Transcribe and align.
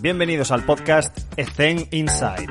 Bienvenidos 0.00 0.52
al 0.52 0.64
podcast 0.64 1.18
Ethen 1.36 1.88
Inside. 1.90 2.46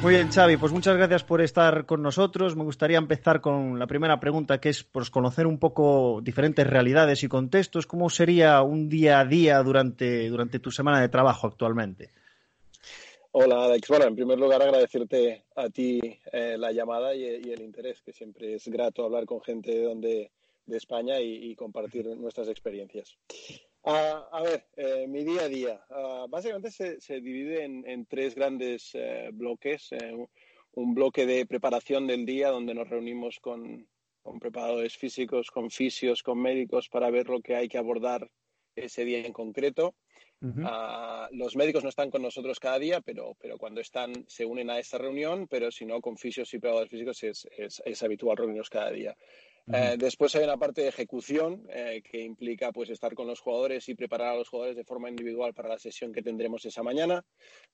Muy 0.00 0.14
bien, 0.14 0.30
Xavi, 0.30 0.56
pues 0.56 0.72
muchas 0.72 0.96
gracias 0.96 1.22
por 1.22 1.42
estar 1.42 1.84
con 1.84 2.00
nosotros. 2.02 2.56
Me 2.56 2.64
gustaría 2.64 2.96
empezar 2.96 3.42
con 3.42 3.78
la 3.78 3.86
primera 3.86 4.18
pregunta, 4.20 4.58
que 4.58 4.70
es 4.70 4.86
conocer 5.10 5.46
un 5.46 5.58
poco 5.58 6.20
diferentes 6.22 6.66
realidades 6.66 7.22
y 7.22 7.28
contextos. 7.28 7.86
¿Cómo 7.86 8.08
sería 8.08 8.62
un 8.62 8.88
día 8.88 9.20
a 9.20 9.26
día 9.26 9.62
durante, 9.62 10.30
durante 10.30 10.60
tu 10.60 10.70
semana 10.70 11.02
de 11.02 11.10
trabajo 11.10 11.46
actualmente? 11.46 12.08
Hola, 13.30 13.66
Alex. 13.66 13.88
Bueno, 13.88 14.06
en 14.06 14.16
primer 14.16 14.38
lugar, 14.38 14.62
agradecerte 14.62 15.44
a 15.54 15.68
ti 15.68 16.00
eh, 16.32 16.56
la 16.56 16.72
llamada 16.72 17.14
y, 17.14 17.24
el 17.24 17.60
interés, 17.60 18.00
que 18.00 18.12
siempre 18.12 18.54
es 18.54 18.66
grato 18.68 19.04
hablar 19.04 19.26
con 19.26 19.42
gente 19.42 19.70
de, 19.70 19.82
donde, 19.82 20.32
de 20.64 20.76
España 20.76 21.20
y, 21.20 21.54
compartir 21.54 22.06
nuestras 22.16 22.48
experiencias. 22.48 23.18
Ah, 23.84 24.26
a 24.32 24.42
ver, 24.42 24.64
eh, 24.76 25.06
mi 25.06 25.24
día 25.24 25.42
a 25.42 25.48
día. 25.48 25.84
Ah, 25.90 26.24
básicamente 26.26 26.70
se, 26.70 27.20
divide 27.20 27.64
en, 27.64 28.06
tres 28.06 28.34
grandes 28.34 28.92
eh, 28.94 29.28
bloques. 29.30 29.90
un 30.72 30.94
bloque 30.94 31.26
de 31.26 31.44
preparación 31.44 32.06
del 32.06 32.24
día, 32.24 32.48
donde 32.48 32.72
nos 32.72 32.88
reunimos 32.88 33.40
con, 33.40 33.86
con 34.22 34.40
preparadores 34.40 34.96
físicos, 34.96 35.50
con 35.50 35.70
fisios, 35.70 36.22
con 36.22 36.40
médicos, 36.40 36.88
para 36.88 37.10
ver 37.10 37.28
lo 37.28 37.42
que 37.42 37.56
hay 37.56 37.68
que 37.68 37.76
abordar 37.76 38.30
ese 38.74 39.04
día 39.04 39.18
en 39.18 39.34
concreto. 39.34 39.94
Ah, 40.64 41.28
los 41.32 41.56
médicos 41.56 41.82
no 41.82 41.88
están 41.88 42.10
con 42.10 42.22
nosotros 42.22 42.60
cada 42.60 42.78
día, 42.78 43.00
pero, 43.00 43.36
pero 43.40 43.58
cuando 43.58 43.80
están 43.80 44.12
se 44.28 44.44
unen 44.44 44.70
a 44.70 44.78
esta 44.78 44.98
reunión, 44.98 45.48
pero 45.48 45.70
si 45.70 45.84
no, 45.84 46.00
con 46.00 46.16
fisios 46.16 46.52
y 46.54 46.58
preparadores 46.58 46.90
físicos 46.90 47.22
es, 47.24 47.48
es, 47.84 48.02
habitual 48.02 48.36
reunirnos 48.36 48.70
cada 48.70 48.90
día. 48.90 49.16
Eh, 49.70 49.96
después 49.98 50.34
hay 50.34 50.44
una 50.44 50.56
parte 50.56 50.80
de 50.80 50.88
ejecución 50.88 51.66
eh, 51.68 52.00
que 52.02 52.22
implica 52.22 52.72
pues 52.72 52.88
estar 52.88 53.14
con 53.14 53.26
los 53.26 53.40
jugadores 53.40 53.86
y 53.90 53.94
preparar 53.94 54.28
a 54.28 54.36
los 54.38 54.48
jugadores 54.48 54.76
de 54.76 54.84
forma 54.84 55.10
individual 55.10 55.52
para 55.52 55.68
la 55.68 55.78
sesión 55.78 56.10
que 56.10 56.22
tendremos 56.22 56.64
esa 56.64 56.82
mañana. 56.82 57.22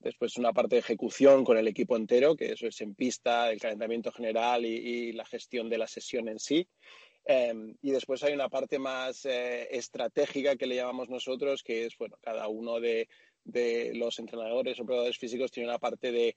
Después 0.01 0.37
una 0.37 0.53
parte 0.53 0.75
de 0.75 0.81
ejecución 0.81 1.45
con 1.45 1.57
el 1.57 1.69
equipo 1.69 1.97
entero, 1.97 2.35
que 2.35 2.51
eso 2.51 2.67
es 2.67 2.81
en 2.81 2.97
pista, 2.97 3.53
el 3.53 3.61
calentamiento 3.61 4.11
general 4.11 4.65
y 4.65 5.13
la 5.13 5.25
gestión 5.25 5.69
de 5.69 5.79
la 5.79 5.87
sesión 5.87 6.29
en 6.29 6.41
sí. 6.41 6.67
Em, 7.27 7.75
y 7.81 7.91
después 7.91 8.23
hay 8.23 8.35
una 8.35 8.51
parte 8.51 8.79
más 8.79 9.25
eh, 9.25 9.69
estratégica 9.71 10.57
que 10.57 10.67
le 10.67 10.77
llamamos 10.77 11.09
nosotros, 11.09 11.63
que 11.63 11.87
es, 11.87 11.97
bueno, 11.97 12.19
cada 12.21 12.49
uno 12.49 12.81
de, 12.81 13.09
los 13.95 14.19
entrenadores 14.19 14.81
o 14.81 14.87
probadores 14.87 15.19
físicos 15.19 15.51
tiene 15.51 15.69
una 15.69 15.79
parte 15.79 16.13
de, 16.13 16.35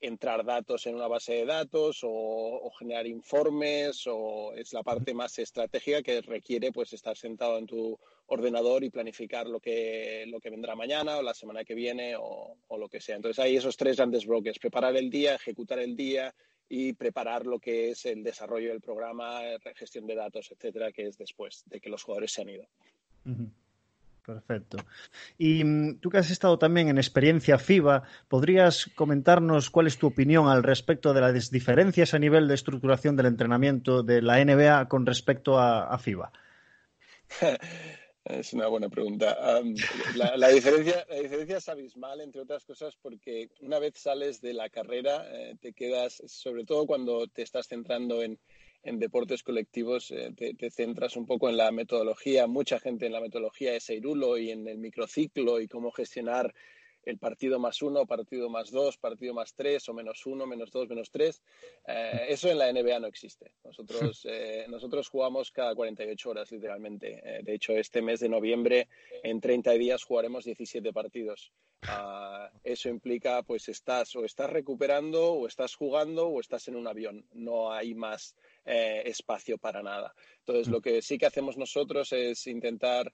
entrar 0.00 0.44
datos 0.44 0.86
en 0.86 0.96
una 0.96 1.06
base 1.06 1.34
de 1.34 1.46
datos 1.46 2.00
o, 2.02 2.70
generar 2.78 3.06
informes 3.06 4.02
o 4.06 4.52
es 4.54 4.72
la 4.72 4.82
parte 4.82 5.14
más 5.14 5.38
estratégica 5.38 6.02
que 6.02 6.20
requiere 6.20 6.72
pues 6.72 6.92
estar 6.92 7.16
sentado 7.16 7.58
en 7.58 7.66
tu 7.66 7.96
ordenador 8.26 8.82
y 8.82 8.90
planificar 8.90 9.46
lo 9.46 9.60
que, 9.60 10.24
lo 10.26 10.40
que 10.40 10.50
vendrá 10.50 10.74
mañana 10.74 11.18
o 11.18 11.22
la 11.22 11.32
semana 11.32 11.64
que 11.64 11.74
viene 11.74 12.16
o, 12.16 12.56
o 12.66 12.78
lo 12.78 12.88
que 12.88 13.00
sea. 13.00 13.16
Entonces 13.16 13.38
hay 13.38 13.56
esos 13.56 13.76
tres 13.76 13.96
grandes 13.96 14.26
bloques, 14.26 14.58
preparar 14.58 14.96
el 14.96 15.10
día, 15.10 15.36
ejecutar 15.36 15.78
el 15.78 15.94
día 15.94 16.34
y 16.68 16.92
preparar 16.92 17.46
lo 17.46 17.58
que 17.58 17.90
es 17.90 18.04
el 18.06 18.22
desarrollo 18.22 18.70
del 18.70 18.80
programa, 18.80 19.40
gestión 19.74 20.06
de 20.06 20.14
datos, 20.14 20.50
etcétera, 20.50 20.92
que 20.92 21.06
es 21.06 21.16
después 21.16 21.64
de 21.66 21.80
que 21.80 21.88
los 21.88 22.02
jugadores 22.02 22.32
se 22.32 22.42
han 22.42 22.48
ido. 22.50 22.66
Perfecto. 24.24 24.76
Y 25.38 25.64
mm, 25.64 26.00
tú 26.00 26.10
que 26.10 26.18
has 26.18 26.30
estado 26.30 26.58
también 26.58 26.88
en 26.88 26.98
experiencia 26.98 27.58
FIBA, 27.58 28.02
¿podrías 28.28 28.90
comentarnos 28.94 29.70
cuál 29.70 29.86
es 29.86 29.96
tu 29.96 30.06
opinión 30.06 30.48
al 30.48 30.62
respecto 30.62 31.14
de 31.14 31.22
las 31.22 31.50
diferencias 31.50 32.12
a 32.12 32.18
nivel 32.18 32.46
de 32.46 32.54
estructuración 32.54 33.16
del 33.16 33.26
entrenamiento 33.26 34.02
de 34.02 34.20
la 34.20 34.44
NBA 34.44 34.88
con 34.88 35.06
respecto 35.06 35.58
a 35.58 35.96
FIBA? 35.98 36.32
Es 38.28 38.52
una 38.52 38.66
buena 38.66 38.90
pregunta. 38.90 39.62
la, 40.14 40.48
diferencia, 40.48 41.06
la 41.08 41.16
diferencia 41.16 41.56
es 41.56 41.68
abismal, 41.68 42.20
entre 42.20 42.42
otras 42.42 42.64
cosas, 42.64 42.94
porque 43.00 43.48
una 43.60 43.78
vez 43.78 43.94
sales 43.96 44.42
de 44.42 44.52
la 44.52 44.68
carrera, 44.68 45.26
eh, 45.30 45.56
te 45.58 45.72
quedas, 45.72 46.22
sobre 46.26 46.64
todo 46.64 46.86
cuando 46.86 47.26
te 47.28 47.40
estás 47.42 47.68
centrando 47.68 48.22
en, 48.22 48.38
deportes 48.82 49.42
colectivos, 49.42 50.10
eh, 50.10 50.32
te, 50.36 50.70
centras 50.70 51.16
un 51.16 51.26
poco 51.26 51.48
en 51.48 51.56
la 51.56 51.70
metodología. 51.72 52.46
Mucha 52.46 52.78
gente 52.78 53.06
en 53.06 53.12
la 53.12 53.20
metodología 53.20 53.74
es 53.74 53.88
Eirulo 53.88 54.36
y 54.36 54.50
en 54.50 54.68
el 54.68 54.78
microciclo 54.78 55.60
y 55.60 55.68
cómo 55.68 55.90
gestionar 55.90 56.54
el 57.08 57.18
partido 57.18 57.58
más 57.58 57.80
uno, 57.80 58.06
partido 58.06 58.50
más 58.50 58.70
dos, 58.70 58.98
partido 58.98 59.32
más 59.32 59.54
tres 59.54 59.88
o 59.88 59.94
menos 59.94 60.26
uno, 60.26 60.46
menos 60.46 60.70
dos, 60.70 60.88
menos 60.88 61.10
tres. 61.10 61.42
Eh, 61.86 62.26
eso 62.28 62.50
en 62.50 62.58
la 62.58 62.70
NBA 62.70 63.00
no 63.00 63.06
existe. 63.06 63.54
Nosotros, 63.64 64.26
eh, 64.30 64.66
nosotros 64.68 65.08
jugamos 65.08 65.50
cada 65.50 65.74
48 65.74 66.30
horas, 66.30 66.52
literalmente. 66.52 67.20
Eh, 67.24 67.42
de 67.42 67.54
hecho, 67.54 67.72
este 67.72 68.02
mes 68.02 68.20
de 68.20 68.28
noviembre, 68.28 68.88
en 69.22 69.40
30 69.40 69.72
días, 69.72 70.04
jugaremos 70.04 70.44
17 70.44 70.92
partidos. 70.92 71.50
Ah, 71.82 72.50
eso 72.62 72.88
implica, 72.88 73.42
pues, 73.42 73.68
estás 73.68 74.14
o 74.16 74.24
estás 74.24 74.50
recuperando, 74.50 75.32
o 75.32 75.46
estás 75.46 75.74
jugando, 75.74 76.28
o 76.28 76.40
estás 76.40 76.68
en 76.68 76.76
un 76.76 76.86
avión. 76.86 77.24
No 77.32 77.72
hay 77.72 77.94
más 77.94 78.36
espacio 78.68 79.58
para 79.58 79.82
nada. 79.82 80.14
Entonces, 80.40 80.68
lo 80.68 80.80
que 80.80 81.00
sí 81.02 81.18
que 81.18 81.26
hacemos 81.26 81.56
nosotros 81.56 82.12
es 82.12 82.46
intentar 82.46 83.12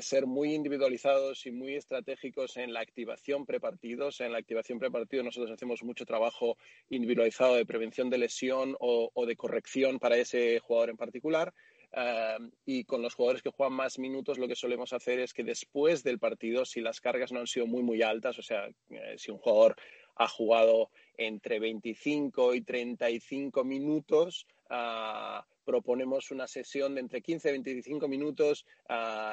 ser 0.00 0.26
muy 0.26 0.54
individualizados 0.54 1.46
y 1.46 1.50
muy 1.50 1.74
estratégicos 1.74 2.56
en 2.56 2.72
la 2.72 2.80
activación 2.80 3.46
prepartidos. 3.46 4.20
En 4.20 4.32
la 4.32 4.38
activación 4.38 4.78
prepartido 4.78 5.22
nosotros 5.22 5.52
hacemos 5.52 5.82
mucho 5.82 6.04
trabajo 6.04 6.56
individualizado 6.90 7.54
de 7.54 7.66
prevención 7.66 8.10
de 8.10 8.18
lesión 8.18 8.76
o, 8.80 9.26
de 9.26 9.36
corrección 9.36 9.98
para 9.98 10.16
ese 10.16 10.58
jugador 10.60 10.90
en 10.90 10.96
particular. 10.96 11.52
Eh, 11.92 12.38
y 12.66 12.84
con 12.84 13.00
los 13.02 13.14
jugadores 13.14 13.42
que 13.42 13.50
juegan 13.50 13.74
más 13.74 13.98
minutos, 13.98 14.38
lo 14.38 14.46
que 14.46 14.54
solemos 14.54 14.92
hacer 14.92 15.20
es 15.20 15.32
que 15.32 15.42
después 15.42 16.02
del 16.02 16.18
partido, 16.18 16.64
si 16.64 16.80
las 16.80 17.00
cargas 17.00 17.32
no 17.32 17.40
han 17.40 17.46
sido 17.46 17.66
muy, 17.66 17.82
muy 17.82 18.02
altas, 18.02 18.38
o 18.38 18.42
sea, 18.42 18.68
eh, 18.90 19.14
si 19.16 19.30
un 19.30 19.38
jugador 19.38 19.76
ha 20.18 20.28
jugado 20.28 20.90
entre 21.16 21.58
25 21.58 22.54
y 22.54 22.60
35 22.60 23.64
minutos, 23.64 24.46
uh, 24.70 25.42
proponemos 25.64 26.30
una 26.30 26.46
sesión 26.46 26.94
de 26.94 27.00
entre 27.00 27.22
15 27.22 27.48
y 27.48 27.52
25 27.52 28.08
minutos 28.08 28.66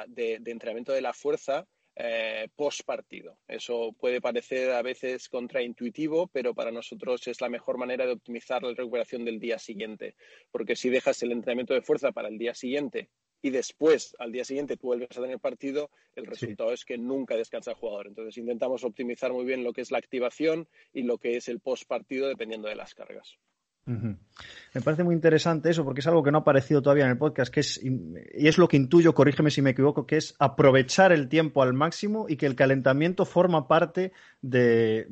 de, 0.08 0.38
de, 0.40 0.50
entrenamiento 0.50 0.92
de 0.92 1.00
la 1.00 1.12
fuerza 1.12 1.66
eh, 1.98 2.48
post 2.54 2.82
partido. 2.82 3.38
Eso 3.48 3.94
puede 3.98 4.20
parecer 4.20 4.70
a 4.72 4.82
veces 4.82 5.30
contraintuitivo, 5.30 6.26
pero 6.26 6.54
para 6.54 6.70
nosotros 6.70 7.26
es 7.26 7.40
la 7.40 7.48
mejor 7.48 7.78
manera 7.78 8.04
de 8.04 8.12
optimizar 8.12 8.62
la 8.62 8.74
recuperación 8.74 9.24
del 9.24 9.40
día 9.40 9.58
siguiente. 9.58 10.14
Porque 10.50 10.76
si 10.76 10.90
dejas 10.90 11.22
el 11.22 11.32
entrenamiento 11.32 11.72
de 11.72 11.80
fuerza 11.80 12.12
para 12.12 12.28
el 12.28 12.36
día 12.36 12.54
siguiente 12.54 13.08
y 13.42 13.50
después, 13.50 14.16
al 14.18 14.32
día 14.32 14.44
siguiente, 14.44 14.76
tú 14.76 14.88
vuelves 14.88 15.16
a 15.16 15.20
tener 15.20 15.38
partido, 15.38 15.90
el 16.14 16.26
resultado 16.26 16.72
es 16.72 16.84
que 16.84 16.98
nunca 16.98 17.36
descansa 17.36 17.72
el 17.72 17.76
jugador. 17.76 18.08
Entonces 18.08 18.36
intentamos 18.38 18.84
optimizar 18.84 19.32
muy 19.32 19.44
bien 19.44 19.64
lo 19.64 19.72
que 19.72 19.82
es 19.82 19.90
la 19.90 19.98
activación 19.98 20.68
y 20.92 21.02
lo 21.02 21.18
que 21.18 21.36
es 21.36 21.48
el 21.48 21.60
post 21.60 21.84
partido 21.86 22.28
dependiendo 22.28 22.68
de 22.68 22.76
las 22.76 22.94
cargas. 22.94 23.38
Me 23.86 24.80
parece 24.82 25.04
muy 25.04 25.14
interesante 25.14 25.70
eso 25.70 25.84
porque 25.84 26.00
es 26.00 26.06
algo 26.08 26.20
que 26.20 26.32
no 26.32 26.38
ha 26.38 26.40
aparecido 26.40 26.82
todavía 26.82 27.04
en 27.04 27.10
el 27.10 27.18
podcast, 27.18 27.54
que 27.54 27.60
es, 27.60 27.80
y 27.84 28.48
es 28.48 28.58
lo 28.58 28.66
que 28.66 28.76
intuyo, 28.76 29.14
corrígeme 29.14 29.48
si 29.52 29.62
me 29.62 29.70
equivoco, 29.70 30.06
que 30.06 30.16
es 30.16 30.34
aprovechar 30.40 31.12
el 31.12 31.28
tiempo 31.28 31.62
al 31.62 31.72
máximo 31.72 32.26
y 32.28 32.36
que 32.36 32.46
el 32.46 32.56
calentamiento 32.56 33.24
forma 33.24 33.68
parte 33.68 34.12
de, 34.42 35.06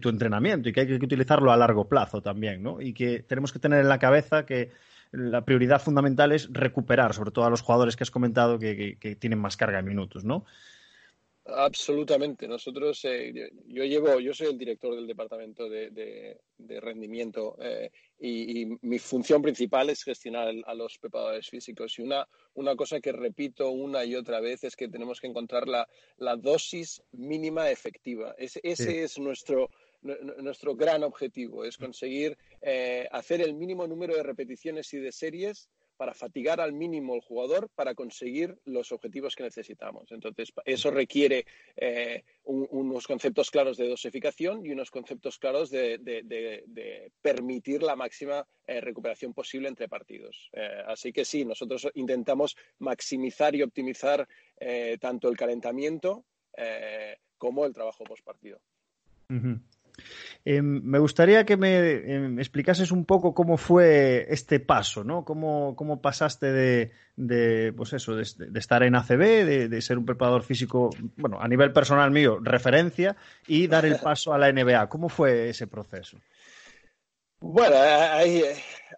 tu 0.00 0.08
entrenamiento 0.08 0.70
y 0.70 0.72
que 0.72 0.80
hay 0.80 0.86
que 0.86 0.94
utilizarlo 1.04 1.52
a 1.52 1.56
largo 1.58 1.86
plazo 1.86 2.22
también, 2.22 2.62
¿no? 2.62 2.80
Y 2.80 2.94
que 2.94 3.24
tenemos 3.24 3.52
que 3.52 3.58
tener 3.58 3.80
en 3.80 3.88
la 3.90 3.98
cabeza 3.98 4.46
que 4.46 4.70
la 5.12 5.44
prioridad 5.44 5.80
fundamental 5.80 6.32
es 6.32 6.52
recuperar, 6.52 7.14
sobre 7.14 7.30
todo 7.30 7.44
a 7.44 7.50
los 7.50 7.62
jugadores 7.62 7.96
que 7.96 8.04
has 8.04 8.10
comentado 8.10 8.58
que, 8.58 8.96
que 8.98 9.16
tienen 9.16 9.38
más 9.38 9.56
carga 9.56 9.78
de 9.78 9.88
minutos, 9.88 10.24
¿no? 10.24 10.44
Absolutamente. 11.50 12.46
Nosotros, 12.46 13.02
eh, 13.04 13.50
yo 13.66 13.84
llevo, 13.84 14.20
yo 14.20 14.34
soy 14.34 14.48
el 14.48 14.58
director 14.58 14.94
del 14.94 15.06
departamento 15.06 15.68
de, 15.68 16.38
rendimiento 16.80 17.56
eh, 17.60 17.90
y, 18.20 18.66
mi 18.82 18.98
función 18.98 19.40
principal 19.40 19.88
es 19.88 20.02
gestionar 20.02 20.54
a 20.66 20.74
los 20.74 20.98
preparadores 20.98 21.48
físicos. 21.48 21.98
Y 21.98 22.02
una, 22.02 22.28
una 22.54 22.76
cosa 22.76 23.00
que 23.00 23.12
repito 23.12 23.70
una 23.70 24.04
y 24.04 24.14
otra 24.14 24.40
vez 24.40 24.64
es 24.64 24.76
que 24.76 24.88
tenemos 24.88 25.20
que 25.20 25.28
encontrar 25.28 25.68
la, 25.68 25.88
la 26.18 26.36
dosis 26.36 27.02
mínima 27.12 27.70
efectiva. 27.70 28.34
ese 28.36 29.02
es 29.02 29.18
nuestro, 29.18 29.70
nuestro 30.02 30.74
gran 30.74 31.02
objetivo, 31.02 31.64
es 31.64 31.76
conseguir 31.76 32.36
eh, 32.60 33.08
hacer 33.10 33.40
el 33.40 33.54
mínimo 33.54 33.86
número 33.86 34.14
de 34.16 34.22
repeticiones 34.22 34.92
y 34.94 34.98
de 34.98 35.12
series 35.12 35.68
para 35.98 36.14
fatigar 36.14 36.60
al 36.60 36.72
mínimo 36.72 37.12
al 37.12 37.20
jugador 37.20 37.68
para 37.74 37.94
conseguir 37.94 38.56
los 38.64 38.92
objetivos 38.92 39.34
que 39.34 39.42
necesitamos. 39.42 40.10
Entonces, 40.12 40.52
eso 40.64 40.92
requiere 40.92 41.44
eh, 41.76 42.22
unos 42.44 43.06
conceptos 43.06 43.50
claros 43.50 43.76
de 43.76 43.88
dosificación 43.88 44.64
y 44.64 44.70
unos 44.70 44.92
conceptos 44.92 45.38
claros 45.38 45.70
de, 45.70 47.10
permitir 47.20 47.82
la 47.82 47.96
máxima 47.96 48.46
eh, 48.66 48.80
recuperación 48.80 49.34
posible 49.34 49.68
entre 49.68 49.88
partidos. 49.88 50.48
Eh, 50.52 50.82
así 50.86 51.12
que 51.12 51.24
sí, 51.24 51.44
nosotros 51.44 51.88
intentamos 51.94 52.56
maximizar 52.78 53.54
y 53.56 53.62
optimizar 53.62 54.26
tanto 55.00 55.28
el 55.28 55.36
calentamiento 55.36 56.24
como 57.36 57.64
el 57.64 57.72
trabajo 57.72 58.04
post 58.04 58.24
partido. 58.24 58.60
Em, 60.44 60.80
me 60.82 60.98
gustaría 60.98 61.44
que 61.44 61.56
me 61.56 62.14
em, 62.14 62.38
explicases 62.38 62.90
un 62.90 63.04
poco 63.04 63.34
cómo 63.34 63.56
fue 63.56 64.26
este 64.30 64.60
paso, 64.60 65.04
¿no? 65.04 65.24
Cómo, 65.24 65.74
cómo 65.76 66.00
pasaste 66.00 66.90
de, 67.16 67.72
pues 67.76 67.92
eso, 67.92 68.16
de, 68.16 68.22
estar 68.54 68.82
en 68.82 68.94
ACB, 68.94 69.68
de, 69.68 69.82
ser 69.82 69.98
un 69.98 70.06
preparador 70.06 70.42
físico, 70.42 70.90
bueno, 71.16 71.40
a 71.40 71.48
nivel 71.48 71.72
personal 71.72 72.10
mío, 72.10 72.38
referencia, 72.40 73.16
y 73.46 73.66
dar 73.66 73.84
el 73.84 73.96
paso 74.02 74.32
a 74.32 74.38
la 74.38 74.52
NBA. 74.52 74.88
¿Cómo 74.88 75.08
fue 75.08 75.50
ese 75.50 75.66
proceso? 75.66 76.18
Bueno, 77.40 77.76
hay, 77.76 78.42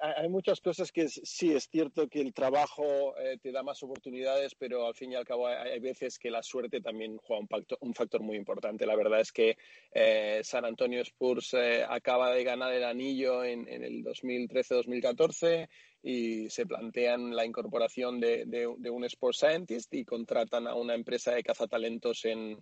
hay, 0.01 0.29
muchas 0.31 0.63
cosas 0.63 0.91
que 0.91 1.09
sí 1.11 1.53
es 1.53 1.69
cierto 1.69 2.09
que 2.09 2.23
el 2.23 2.33
trabajo 2.33 3.15
eh, 3.19 3.37
te 3.39 3.53
da 3.53 3.63
más 3.63 3.83
oportunidades, 3.83 4.55
pero 4.55 4.87
al 4.87 4.95
fin 4.95 5.13
y 5.13 5.15
al 5.15 5.27
cabo 5.27 5.47
hay, 5.47 5.79
veces 5.79 6.19
que 6.19 6.31
la 6.31 6.43
suerte 6.43 6.81
también 6.81 7.19
juega 7.19 7.47
un, 7.81 7.95
factor 7.95 8.23
muy 8.23 8.39
importante. 8.39 8.87
La 8.87 8.97
verdad 8.97 9.21
es 9.21 9.31
que 9.31 9.59
eh, 9.93 10.41
San 10.43 10.65
Antonio 10.65 11.03
Spurs 11.03 11.53
eh, 11.53 11.85
acaba 11.87 12.33
de 12.33 12.43
ganar 12.43 12.73
el 12.73 12.85
anillo 12.85 13.45
en, 13.45 13.69
en 13.69 13.85
el 13.85 14.03
2013-2014 14.05 15.69
y 16.03 16.49
se 16.49 16.65
plantean 16.65 17.37
la 17.37 17.45
incorporación 17.45 18.21
de, 18.21 18.45
de, 18.47 18.91
un 18.91 19.05
Sports 19.05 19.39
Scientist 19.39 19.93
y 19.93 20.05
contratan 20.05 20.67
a 20.67 20.75
una 20.75 20.95
empresa 20.95 21.33
de 21.33 21.43
cazatalentos 21.43 22.25
en, 22.25 22.59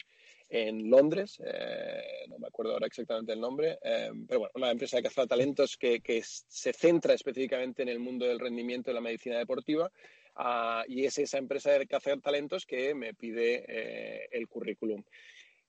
en 0.48 0.88
Londres, 0.88 1.40
eh, 1.44 2.26
no 2.28 2.38
me 2.38 2.46
acuerdo 2.46 2.72
ahora 2.72 2.86
exactamente 2.86 3.32
el 3.32 3.40
nombre, 3.40 3.78
eh, 3.82 4.10
pero 4.26 4.40
bueno, 4.40 4.52
una 4.54 4.70
empresa 4.70 4.96
de 4.96 5.02
cazatalentos 5.02 5.76
que, 5.76 6.00
que 6.00 6.22
se 6.22 6.72
centra 6.72 7.14
específicamente 7.14 7.82
en 7.82 7.88
el 7.88 7.98
mundo 7.98 8.26
del 8.26 8.40
rendimiento 8.40 8.90
de 8.90 8.94
la 8.94 9.00
medicina 9.02 9.38
deportiva 9.38 9.90
uh, 10.36 10.82
y 10.86 11.04
es 11.04 11.18
esa 11.18 11.38
empresa 11.38 11.72
de 11.72 11.86
cazatalentos 11.86 12.64
que 12.64 12.94
me 12.94 13.12
pide 13.12 13.64
eh, 13.68 14.28
el 14.32 14.48
currículum 14.48 15.02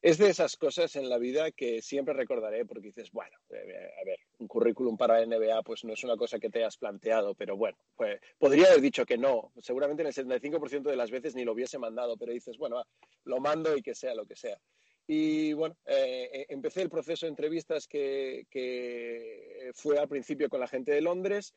es 0.01 0.17
de 0.17 0.29
esas 0.29 0.55
cosas 0.55 0.95
en 0.95 1.09
la 1.09 1.17
vida 1.17 1.51
que 1.51 1.81
siempre 1.81 2.13
recordaré 2.13 2.65
porque 2.65 2.87
dices, 2.87 3.11
bueno, 3.11 3.37
eh, 3.49 3.91
a 4.01 4.05
ver, 4.05 4.19
un 4.37 4.47
currículum 4.47 4.95
para 4.95 5.25
NBA 5.25 5.61
pues 5.63 5.83
no 5.83 5.93
es 5.93 6.03
una 6.03 6.15
cosa 6.15 6.39
que 6.39 6.49
te 6.49 6.59
hayas 6.59 6.77
planteado, 6.77 7.35
pero 7.35 7.57
bueno, 7.57 7.77
pues, 7.95 8.19
podría 8.37 8.67
haber 8.67 8.81
dicho 8.81 9.05
que 9.05 9.17
no, 9.17 9.51
seguramente 9.57 10.01
en 10.01 10.07
el 10.07 10.13
75% 10.13 10.83
de 10.83 10.95
las 10.95 11.11
veces 11.11 11.35
ni 11.35 11.43
lo 11.43 11.51
hubiese 11.51 11.77
mandado, 11.77 12.15
pero 12.17 12.31
dices, 12.31 12.57
bueno, 12.57 12.81
lo 13.25 13.39
mando 13.39 13.75
y 13.75 13.81
que 13.81 13.93
sea 13.93 14.15
lo 14.15 14.25
que 14.25 14.35
sea. 14.35 14.57
Y 15.05 15.53
bueno, 15.53 15.75
eh, 15.85 16.45
empecé 16.49 16.83
el 16.83 16.89
proceso 16.89 17.25
de 17.25 17.31
entrevistas 17.31 17.87
que, 17.87 18.45
fue 19.73 19.97
al 19.97 20.07
principio 20.07 20.49
con 20.49 20.59
la 20.59 20.67
gente 20.67 20.91
de 20.91 21.01
Londres 21.01 21.55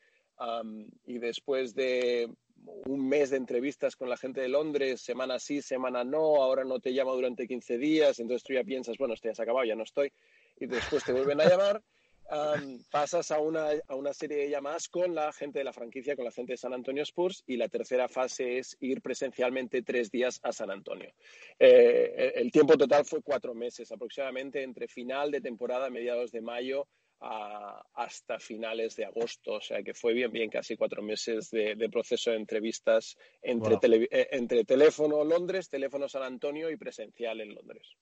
y 1.05 1.19
después 1.19 1.75
de 1.75 2.29
un 2.65 3.09
mes 3.09 3.31
de 3.31 3.37
entrevistas 3.37 3.97
con 3.97 4.09
la 4.09 4.17
gente 4.17 4.41
de 4.41 4.49
Londres, 4.49 5.01
semana 5.01 5.39
sí, 5.39 5.63
semana 5.63 6.05
no, 6.05 6.43
ahora 6.43 6.65
no 6.65 6.81
te 6.81 6.93
llama 6.93 7.13
durante 7.13 7.47
15 7.47 7.79
días, 7.79 8.19
entonces 8.19 8.45
tú 8.45 8.53
ya 8.53 8.65
piensas, 8.65 8.97
bueno, 8.99 9.15
esto 9.15 9.29
ya 9.29 9.35
se 9.35 9.43
ha 9.43 9.45
acabado, 9.45 9.65
ya 9.65 9.75
no 9.75 9.85
estoy, 9.85 10.13
y 10.59 10.67
después 10.67 11.05
te 11.05 11.13
vuelven 11.13 11.41
a 11.41 11.49
llamar, 11.49 11.83
pasas 12.91 13.31
a 13.31 13.41
una, 13.41 13.69
a 13.89 13.95
una, 13.95 14.13
serie 14.15 14.39
de 14.39 14.51
llamadas 14.51 14.89
con 14.89 15.15
la 15.15 15.33
gente 15.33 15.59
de 15.59 15.65
la 15.65 15.73
franquicia, 15.73 16.17
con 16.17 16.25
la 16.25 16.31
gente 16.31 16.53
de 16.53 16.57
San 16.57 16.73
Antonio 16.73 17.03
Spurs, 17.03 17.43
y 17.47 17.57
la 17.57 17.69
tercera 17.69 18.09
fase 18.09 18.59
es 18.59 18.77
ir 18.81 19.03
presencialmente 19.03 19.83
tres 19.83 20.11
días 20.11 20.41
a 20.43 20.53
San 20.53 20.71
Antonio. 20.71 21.13
Eh, 21.59 22.33
el 22.37 22.51
tiempo 22.51 22.77
total 22.77 23.05
fue 23.05 23.23
cuatro 23.23 23.55
meses 23.55 23.91
aproximadamente, 23.93 24.63
entre 24.63 24.89
final 24.89 25.31
de 25.31 25.41
temporada, 25.41 25.91
mediados 25.91 26.31
de 26.33 26.41
mayo, 26.41 26.89
hasta 27.23 28.39
finales 28.41 28.97
de 28.97 29.05
agosto, 29.05 29.55
o 29.55 29.61
sea 29.61 29.83
que 29.83 29.95
fue 29.95 30.13
bien, 30.13 30.33
bien 30.33 30.51
casi 30.51 30.77
cuatro 30.77 31.03
meses 31.03 31.51
de, 31.51 31.89
proceso 31.91 32.31
de 32.31 32.37
entrevistas 32.37 33.17
entre, 33.41 33.79
eh, 34.11 34.29
entre 34.33 34.65
teléfono 34.65 35.25
Londres, 35.25 35.69
teléfono 35.69 36.09
San 36.09 36.25
Antonio 36.25 36.71
y 36.71 36.77
presencial 36.77 37.41
en 37.41 37.55
Londres. 37.55 37.97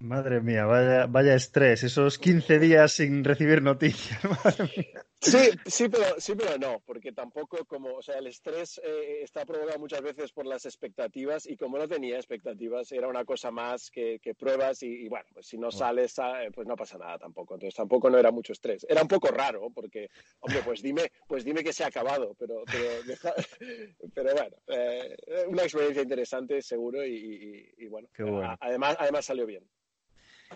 Madre 0.00 0.40
mía, 0.40 0.64
vaya, 0.64 1.06
vaya 1.06 1.34
estrés, 1.34 1.82
esos 1.84 2.18
15 2.18 2.58
días 2.58 2.92
sin 2.92 3.22
recibir 3.22 3.62
noticias. 3.62 4.18
Sí, 5.22 5.50
sí, 5.66 5.90
pero, 5.90 6.18
sí, 6.18 6.32
pero 6.34 6.56
no, 6.56 6.80
porque 6.86 7.12
tampoco 7.12 7.66
como, 7.66 7.96
o 7.96 8.00
sea, 8.02 8.16
el 8.16 8.26
estrés 8.28 8.80
eh, 8.82 9.20
está 9.22 9.44
provocado 9.44 9.78
muchas 9.78 10.00
veces 10.00 10.32
por 10.32 10.46
las 10.46 10.64
expectativas 10.64 11.46
y 11.46 11.58
como 11.58 11.76
no 11.76 11.86
tenía 11.86 12.16
expectativas, 12.16 12.90
era 12.90 13.06
una 13.06 13.26
cosa 13.26 13.50
más 13.50 13.90
que, 13.90 14.18
pruebas 14.38 14.82
y, 14.82 15.08
bueno, 15.08 15.26
pues 15.34 15.46
si 15.46 15.58
no 15.58 15.70
sales, 15.70 16.18
ah, 16.20 16.40
pues 16.54 16.66
no 16.66 16.74
pasa 16.74 16.96
nada 16.96 17.18
tampoco. 17.18 17.52
Entonces 17.52 17.74
tampoco 17.74 18.08
no 18.08 18.16
era 18.16 18.30
mucho 18.30 18.54
estrés. 18.54 18.86
Era 18.88 19.02
un 19.02 19.08
poco 19.08 19.28
raro 19.28 19.68
porque, 19.74 20.08
hombre, 20.40 20.62
pues 20.64 20.80
dime, 20.80 21.12
pues 21.26 21.44
dime 21.44 21.62
que 21.62 21.74
se 21.74 21.84
ha 21.84 21.88
acabado, 21.88 22.34
pero, 22.38 22.62
pero, 22.64 22.86
pero 24.14 24.32
bueno, 24.34 24.56
eh, 24.68 25.16
una 25.48 25.64
experiencia 25.64 26.02
interesante 26.02 26.62
seguro 26.62 27.04
y, 27.04 27.86
bueno, 27.90 28.08
bueno. 28.16 28.56
además, 28.58 28.96
además 28.98 29.26
salió 29.26 29.44
bien. 29.44 29.68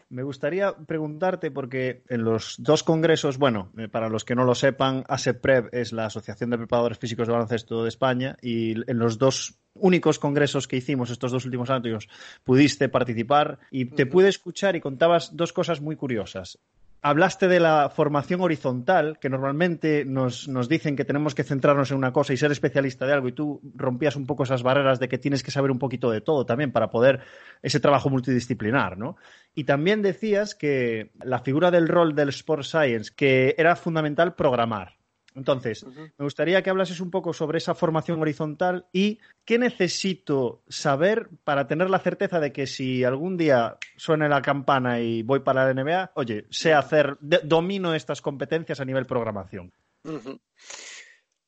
Me 0.09 0.23
gustaría 0.23 0.73
preguntarte, 0.73 1.51
porque 1.51 2.03
en 2.09 2.25
los 2.25 2.57
dos 2.59 2.83
congresos, 2.83 3.39
bueno, 3.39 3.71
eh, 3.79 3.89
para 3.89 4.09
los 4.09 4.25
que 4.25 4.35
no 4.35 4.45
lo 4.45 4.55
sepan, 4.55 5.05
ASEPREV 5.09 5.69
es 5.73 5.93
la 5.93 6.07
Asociación 6.07 6.51
de 6.51 6.59
Preparadores 6.59 6.99
Físicos 6.99 7.27
de 7.27 7.33
Baloncesto 7.33 7.83
de 7.83 7.89
España, 7.89 8.37
y 8.43 8.73
en 8.91 8.99
los 8.99 9.19
dos 9.19 9.59
únicos 9.75 10.19
congresos 10.19 10.69
que 10.69 10.77
hicimos 10.77 11.11
estos 11.11 11.33
dos 11.33 11.45
últimos 11.45 11.69
años 11.69 12.09
pudiste 12.45 12.89
participar 12.89 13.59
y 13.71 13.87
te 13.87 14.07
pude 14.07 14.29
escuchar 14.29 14.77
y 14.77 14.81
contabas 14.81 15.37
dos 15.37 15.53
cosas 15.53 15.81
muy 15.81 15.97
curiosas 15.97 16.61
hablaste 17.05 17.49
de 17.49 17.61
la 17.61 17.91
formación 17.91 18.41
horizontal, 18.41 19.19
que 19.21 19.29
normalmente 19.29 20.07
nos, 20.07 20.49
dicen 20.71 20.97
que 20.97 21.05
tenemos 21.05 21.35
que 21.35 21.45
centrarnos 21.45 21.91
en 21.91 21.99
una 21.99 22.15
cosa 22.15 22.33
y 22.33 22.39
ser 22.39 22.51
especialista 22.51 23.07
de 23.07 23.13
algo, 23.13 23.29
y 23.29 23.33
tú 23.33 23.61
rompías 23.75 24.17
un 24.17 24.25
poco 24.25 24.45
esas 24.45 24.63
barreras 24.63 24.99
de 25.01 25.09
que 25.09 25.19
tienes 25.19 25.43
que 25.43 25.51
saber 25.51 25.71
un 25.71 25.79
poquito 25.79 26.11
de 26.11 26.23
todo 26.23 26.47
también 26.47 26.73
para 26.73 26.89
poder 26.89 27.21
ese 27.61 27.79
trabajo 27.79 28.09
multidisciplinar, 28.09 28.97
¿no? 28.97 29.19
Y 29.55 29.65
también 29.65 30.01
decías 30.01 30.55
que 30.55 31.11
la 31.23 31.41
figura 31.41 31.71
del 31.71 31.89
rol 31.89 32.15
del 32.15 32.31
Sport 32.31 32.63
Science, 32.63 33.13
que 33.15 33.55
era 33.59 33.77
fundamental 33.77 34.35
programar. 34.35 34.97
Entonces, 35.35 35.85
me 35.85 36.25
gustaría 36.25 36.63
que 36.63 36.71
hablases 36.71 37.01
un 37.01 37.11
poco 37.11 37.33
sobre 37.33 37.59
esa 37.59 37.75
formación 37.75 38.21
horizontal 38.21 38.87
y 38.93 39.19
qué 39.45 39.59
necesito 39.59 40.63
saber 40.69 41.29
para 41.43 41.67
tener 41.67 41.91
la 41.91 41.99
certeza 41.99 42.39
de 42.39 42.53
que 42.53 42.67
si 42.67 43.03
algún 43.03 43.37
día 43.37 43.79
suene 43.97 44.29
la 44.29 44.43
campana 44.43 45.01
y 45.01 45.23
voy 45.23 45.41
para 45.41 45.67
la 45.67 45.83
NBA, 45.83 46.13
oye, 46.15 46.47
sé 46.51 46.73
hacer, 46.73 47.19
domino 47.21 47.95
estas 47.95 48.23
competencias 48.23 48.79
a 48.81 48.85
nivel 48.85 49.07
programación. 49.07 49.73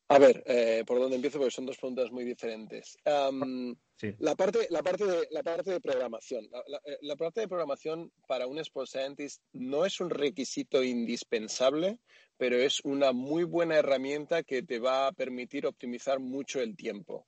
A 0.09 0.19
ver, 0.19 0.41
eh, 0.45 0.83
¿por 0.85 0.99
dónde 0.99 1.17
empiezo? 1.17 1.37
Porque 1.37 1.51
son 1.51 1.65
dos 1.65 1.77
preguntas 1.77 2.11
muy 2.11 2.23
diferentes. 2.23 2.97
la, 3.05 4.35
parte, 4.35 4.67
la, 4.69 4.81
parte 4.81 5.05
de, 5.05 5.27
la 5.31 5.43
parte 5.43 5.71
de 5.71 5.81
programación. 5.81 6.45
Eh, 6.85 6.97
la, 7.01 7.15
parte 7.17 7.41
de 7.41 7.47
programación 7.47 8.11
para 8.25 8.47
un 8.47 8.57
Sports 8.59 8.91
Scientist 8.91 9.41
no 9.51 9.85
es 9.85 9.99
un 9.99 10.09
requisito 10.09 10.81
indispensable, 10.81 11.99
pero 12.37 12.55
es 12.55 12.79
una 12.85 13.11
muy 13.11 13.43
buena 13.43 13.75
herramienta 13.75 14.43
que 14.43 14.63
te 14.63 14.79
va 14.79 15.07
a 15.07 15.11
permitir 15.11 15.65
optimizar 15.65 16.19
mucho 16.19 16.61
el 16.61 16.77
tiempo. 16.77 17.27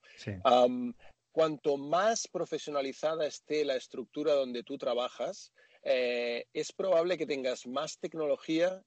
cuanto 1.32 1.78
más 1.78 2.28
profesionalizada 2.28 3.28
esté 3.28 3.66
la 3.66 3.76
estructura 3.76 4.34
donde 4.34 4.64
tú 4.64 4.78
trabajas, 4.78 5.52
eh, 5.84 6.46
es 6.54 6.72
probable 6.72 7.18
que 7.18 7.26
tengas 7.26 7.68
más 7.68 8.00
tecnología, 8.00 8.84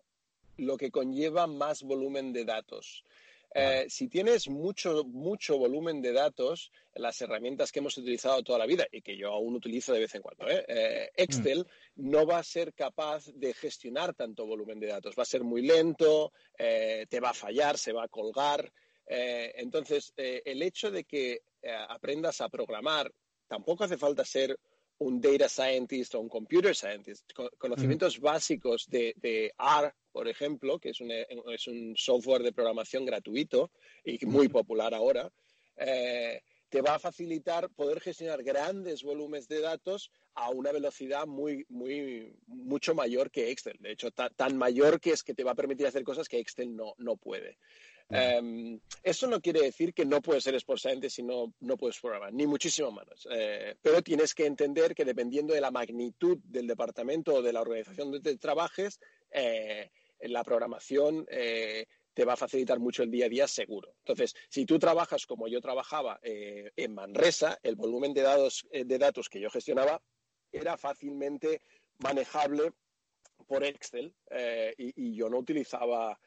lo 0.57 0.77
que 0.77 0.91
conlleva 0.91 1.47
más 1.47 1.83
volumen 1.83 2.33
de 2.33 2.45
datos. 2.45 3.05
Eh, 3.55 3.87
si 3.89 4.09
tienes 4.09 4.49
mucho, 4.49 5.05
mucho 5.05 5.59
volumen 5.59 6.01
de 6.01 6.13
datos, 6.13 6.73
las 6.95 7.21
herramientas 7.21 7.71
que 7.71 7.81
hemos 7.81 7.97
utilizado 7.99 8.43
toda 8.43 8.59
la 8.59 8.67
vida 8.67 8.87
y 8.91 9.03
que 9.03 9.17
yo 9.17 9.33
aún 9.33 9.55
utilizo 9.55 9.93
de 9.93 10.01
vez 10.01 10.15
en 10.15 10.23
cuando, 10.23 10.49
¿eh? 10.49 10.65
Eh, 10.69 11.11
mm. 11.13 11.23
Excel 11.23 11.67
no 11.97 12.27
va 12.27 12.39
a 12.39 12.45
ser 12.45 12.73
capaz 12.73 13.27
de 13.35 13.53
gestionar 13.53 14.15
tanto 14.15 14.47
volumen 14.47 14.81
de 14.81 14.87
datos. 14.87 15.15
Va 15.19 15.23
a 15.23 15.27
ser 15.27 15.45
muy 15.45 15.63
lento, 15.63 16.33
te 16.57 17.21
va 17.21 17.31
a 17.31 17.35
fallar, 17.35 17.77
se 17.77 17.93
va 17.93 18.05
a 18.05 18.09
colgar. 18.09 18.73
entonces, 19.07 20.13
el 20.17 20.63
hecho 20.63 20.91
de 20.91 21.05
que 21.05 21.41
aprendas 21.89 22.41
a 22.41 22.49
programar, 22.49 23.13
tampoco 23.47 23.85
hace 23.85 23.99
falta 23.99 24.25
ser 24.25 24.59
un 24.99 25.21
data 25.21 25.49
scientist 25.49 26.15
o 26.15 26.21
un 26.21 26.29
computer 26.29 26.75
scientist, 26.75 27.31
conocimientos 27.59 28.19
básicos 28.21 28.87
de, 28.89 29.15
de, 29.17 29.53
R, 29.59 29.93
por 30.13 30.29
ejemplo, 30.29 30.79
que 30.79 30.91
es 30.91 31.01
un, 31.01 31.11
es 31.11 31.67
un, 31.67 31.95
software 31.97 32.43
de 32.43 32.53
programación 32.53 33.05
gratuito 33.05 33.71
y 34.05 34.25
muy 34.27 34.49
popular 34.49 34.95
ahora, 34.95 35.33
eh, 35.77 36.43
te 36.69 36.81
va 36.81 36.95
a 36.95 36.99
facilitar 36.99 37.69
poder 37.71 38.01
gestionar 38.01 38.43
grandes 38.43 39.03
volúmenes 39.03 39.47
de 39.47 39.61
datos 39.61 40.11
a 40.35 40.51
una 40.51 40.73
velocidad 40.73 41.27
muy, 41.27 41.67
muy, 41.69 42.35
mucho 42.47 42.95
mayor 42.95 43.31
que 43.31 43.51
Excel. 43.51 43.77
De 43.81 43.93
hecho, 43.93 44.11
tan 44.11 44.57
mayor 44.57 44.99
que 44.99 45.11
es 45.11 45.23
que 45.23 45.35
te 45.35 45.45
va 45.45 45.53
a 45.53 45.55
permitir 45.55 45.87
hacer 45.87 46.03
cosas 46.03 46.29
que 46.29 46.39
Excel 46.39 46.75
no, 46.75 46.95
no 46.97 47.17
puede. 47.17 47.59
Em, 48.09 48.79
eso 49.03 49.27
no 49.27 49.41
quiere 49.41 49.63
decir 49.63 49.95
que 49.95 50.05
no 50.05 50.21
puedes 50.21 50.45
ser 50.45 50.55
esposante 50.55 51.09
si 51.09 51.23
no, 51.23 51.55
no 51.61 51.77
puedes 51.77 51.99
programar, 51.99 52.33
ni 52.33 52.47
muchísimo 52.47 52.93
menos. 52.93 53.27
Eh, 53.31 53.75
pero 53.81 54.03
tienes 54.03 54.35
que 54.35 54.47
entender 54.47 54.95
que 54.95 55.05
dependiendo 55.05 55.55
de 55.55 55.61
la 55.61 55.71
magnitud 55.71 56.39
del 56.45 56.67
departamento 56.67 57.35
o 57.35 57.43
de 57.43 57.53
la 57.53 57.63
organización 57.63 58.13
donde 58.13 58.37
trabajes, 58.37 59.01
eh, 59.31 59.91
la 60.31 60.45
programación 60.45 61.27
eh, 61.31 61.87
te 62.15 62.25
va 62.25 62.35
a 62.35 62.37
facilitar 62.37 62.79
mucho 62.79 63.03
el 63.03 63.11
día 63.11 63.27
a 63.27 63.29
día 63.29 63.49
seguro. 63.49 63.95
Entonces, 63.99 64.35
si 64.49 64.67
tú 64.67 64.79
trabajas 64.79 65.27
como 65.27 65.49
yo 65.49 65.61
trabajaba 65.61 66.21
en 66.23 66.95
Manresa, 66.95 67.59
el 67.63 67.75
volumen 67.75 68.13
de 68.13 68.23
datos, 68.23 68.67
de 68.71 68.99
datos 68.99 69.31
que 69.31 69.41
yo 69.41 69.49
gestionaba 69.49 70.03
era 70.53 70.77
fácilmente 70.77 71.63
manejable 72.01 72.73
por 73.47 73.65
Excel 73.65 74.15
y, 74.77 75.15
yo 75.15 75.31
no 75.31 75.39
utilizaba 75.39 76.21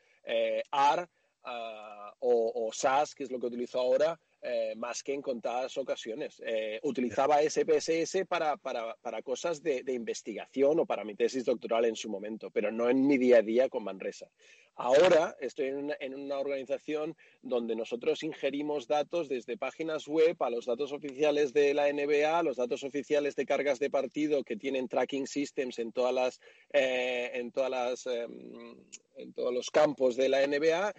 AR 0.72 1.10
ah, 1.44 2.16
o, 2.18 2.68
o, 2.68 2.74
SAS, 2.74 3.14
que 3.14 3.24
es 3.24 3.32
lo 3.32 3.40
que 3.40 3.46
utilizo 3.46 3.80
ahora, 3.80 4.20
eh, 4.42 4.76
más 4.76 5.02
que 5.02 5.14
en 5.14 5.22
contadas 5.22 5.76
ocasiones. 5.78 6.42
Eh, 6.46 6.80
utilizaba 6.84 7.42
SPSS 7.42 8.26
para, 8.28 8.58
para, 8.58 9.22
cosas 9.24 9.64
de, 9.64 9.84
investigación 9.88 10.80
o 10.80 10.86
para 10.86 11.04
mi 11.04 11.16
tesis 11.16 11.46
doctoral 11.46 11.86
en 11.86 11.96
su 11.96 12.10
momento, 12.10 12.52
pero 12.52 12.72
no 12.72 12.90
en 12.90 13.08
mi 13.08 13.18
día 13.18 13.38
a 13.38 13.42
día 13.42 13.70
con 13.70 13.84
Manresa. 13.84 14.30
Ahora 14.76 15.36
estoy 15.40 15.68
en 15.68 16.14
una, 16.14 16.38
organización 16.38 17.16
donde 17.42 17.76
nosotros 17.76 18.24
ingerimos 18.24 18.88
datos 18.88 19.30
desde 19.30 19.58
páginas 19.58 20.06
web 20.06 20.36
a 20.42 20.50
los 20.50 20.66
datos 20.66 20.92
oficiales 20.92 21.54
de 21.54 21.74
la 21.74 21.92
NBA, 21.92 22.44
los 22.44 22.58
datos 22.58 22.84
oficiales 22.84 23.36
de 23.36 23.46
cargas 23.46 23.80
de 23.80 23.90
partido 23.90 24.44
que 24.44 24.58
tienen 24.58 24.90
tracking 24.90 25.28
systems 25.28 25.80
en 25.80 25.92
todas 25.92 26.14
las, 26.14 26.42
eh, 26.74 27.32
en 27.34 27.52
todas 27.52 27.72
las, 27.72 28.06
em, 28.06 28.76
en 29.16 29.34
todos 29.34 29.54
los 29.54 29.72
campos 29.72 30.18
de 30.18 30.30
la 30.30 30.44
NBA 30.44 30.94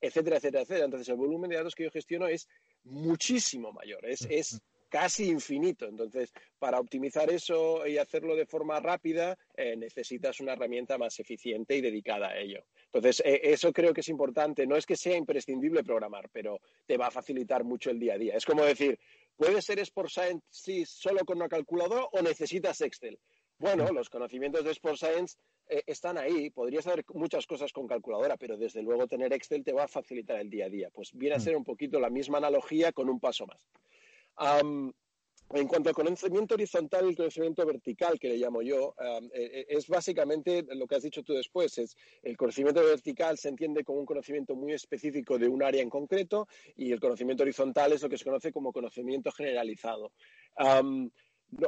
etcétera, 0.00 0.36
etcétera, 0.36 0.62
etcétera. 0.62 0.84
Entonces, 0.84 1.08
el 1.08 1.16
volumen 1.16 1.50
de 1.50 1.56
datos 1.56 1.74
que 1.74 1.84
yo 1.84 1.90
gestiono 1.90 2.26
es 2.26 2.48
muchísimo 2.84 3.72
mayor, 3.72 4.04
es, 4.06 4.26
es 4.30 4.60
casi 4.88 5.28
infinito. 5.28 5.86
Entonces, 5.86 6.32
para 6.58 6.80
optimizar 6.80 7.30
eso 7.30 7.86
y 7.86 7.98
hacerlo 7.98 8.36
de 8.36 8.46
forma 8.46 8.80
rápida, 8.80 9.36
eh, 9.56 9.76
necesitas 9.76 10.40
una 10.40 10.52
herramienta 10.52 10.98
más 10.98 11.18
eficiente 11.18 11.76
y 11.76 11.80
dedicada 11.80 12.28
a 12.28 12.38
ello. 12.38 12.64
Entonces, 12.86 13.22
eh, 13.24 13.40
eso 13.44 13.72
creo 13.72 13.92
que 13.92 14.00
es 14.00 14.08
importante. 14.08 14.66
No 14.66 14.76
es 14.76 14.86
que 14.86 14.96
sea 14.96 15.16
imprescindible 15.16 15.84
programar, 15.84 16.28
pero 16.32 16.60
te 16.86 16.96
va 16.96 17.08
a 17.08 17.10
facilitar 17.10 17.64
mucho 17.64 17.90
el 17.90 17.98
día 17.98 18.14
a 18.14 18.18
día. 18.18 18.36
Es 18.36 18.44
como 18.44 18.64
decir, 18.64 18.98
¿puedes 19.36 19.64
ser 19.64 19.78
Sport 19.80 20.10
Science 20.10 20.86
solo 20.86 21.24
con 21.24 21.38
una 21.38 21.48
calculadora 21.48 22.04
o 22.12 22.22
necesitas 22.22 22.80
Excel? 22.80 23.18
Bueno, 23.58 23.90
los 23.92 24.10
conocimientos 24.10 24.64
de 24.64 24.72
Sport 24.72 24.98
Science 24.98 25.38
eh, 25.68 25.82
están 25.86 26.18
ahí. 26.18 26.50
Podrías 26.50 26.84
saber 26.84 27.04
muchas 27.14 27.46
cosas 27.46 27.72
con 27.72 27.86
calculadora, 27.86 28.36
pero 28.36 28.56
desde 28.56 28.82
luego 28.82 29.06
tener 29.06 29.32
Excel 29.32 29.64
te 29.64 29.72
va 29.72 29.84
a 29.84 29.88
facilitar 29.88 30.38
el 30.38 30.50
día 30.50 30.66
a 30.66 30.68
día. 30.68 30.90
Pues 30.92 31.12
viene 31.14 31.36
a 31.36 31.38
mm. 31.38 31.42
ser 31.42 31.56
un 31.56 31.64
poquito 31.64 31.98
la 31.98 32.10
misma 32.10 32.38
analogía 32.38 32.92
con 32.92 33.08
un 33.08 33.18
paso 33.18 33.46
más. 33.46 33.66
en 35.48 35.68
cuanto 35.68 35.88
al 35.88 35.94
conocimiento 35.94 36.54
horizontal 36.54 37.06
y 37.06 37.10
el 37.10 37.16
conocimiento 37.16 37.64
vertical, 37.64 38.18
que 38.18 38.28
le 38.28 38.36
llamo 38.36 38.62
yo, 38.62 38.94
eh, 39.00 39.30
eh, 39.32 39.66
es 39.70 39.86
básicamente 39.88 40.64
lo 40.74 40.86
que 40.86 40.96
has 40.96 41.02
dicho 41.02 41.22
tú 41.22 41.32
después. 41.32 41.78
Es 41.78 41.96
el 42.22 42.36
conocimiento 42.36 42.84
vertical 42.84 43.38
se 43.38 43.48
entiende 43.48 43.84
como 43.84 44.00
un 44.00 44.06
conocimiento 44.06 44.54
muy 44.54 44.72
específico 44.72 45.38
de 45.38 45.48
un 45.48 45.62
área 45.62 45.80
en 45.80 45.88
concreto 45.88 46.46
y 46.76 46.92
el 46.92 47.00
conocimiento 47.00 47.42
horizontal 47.42 47.92
es 47.92 48.02
lo 48.02 48.10
que 48.10 48.18
se 48.18 48.24
conoce 48.24 48.52
como 48.52 48.72
conocimiento 48.72 49.32
generalizado. 49.32 50.12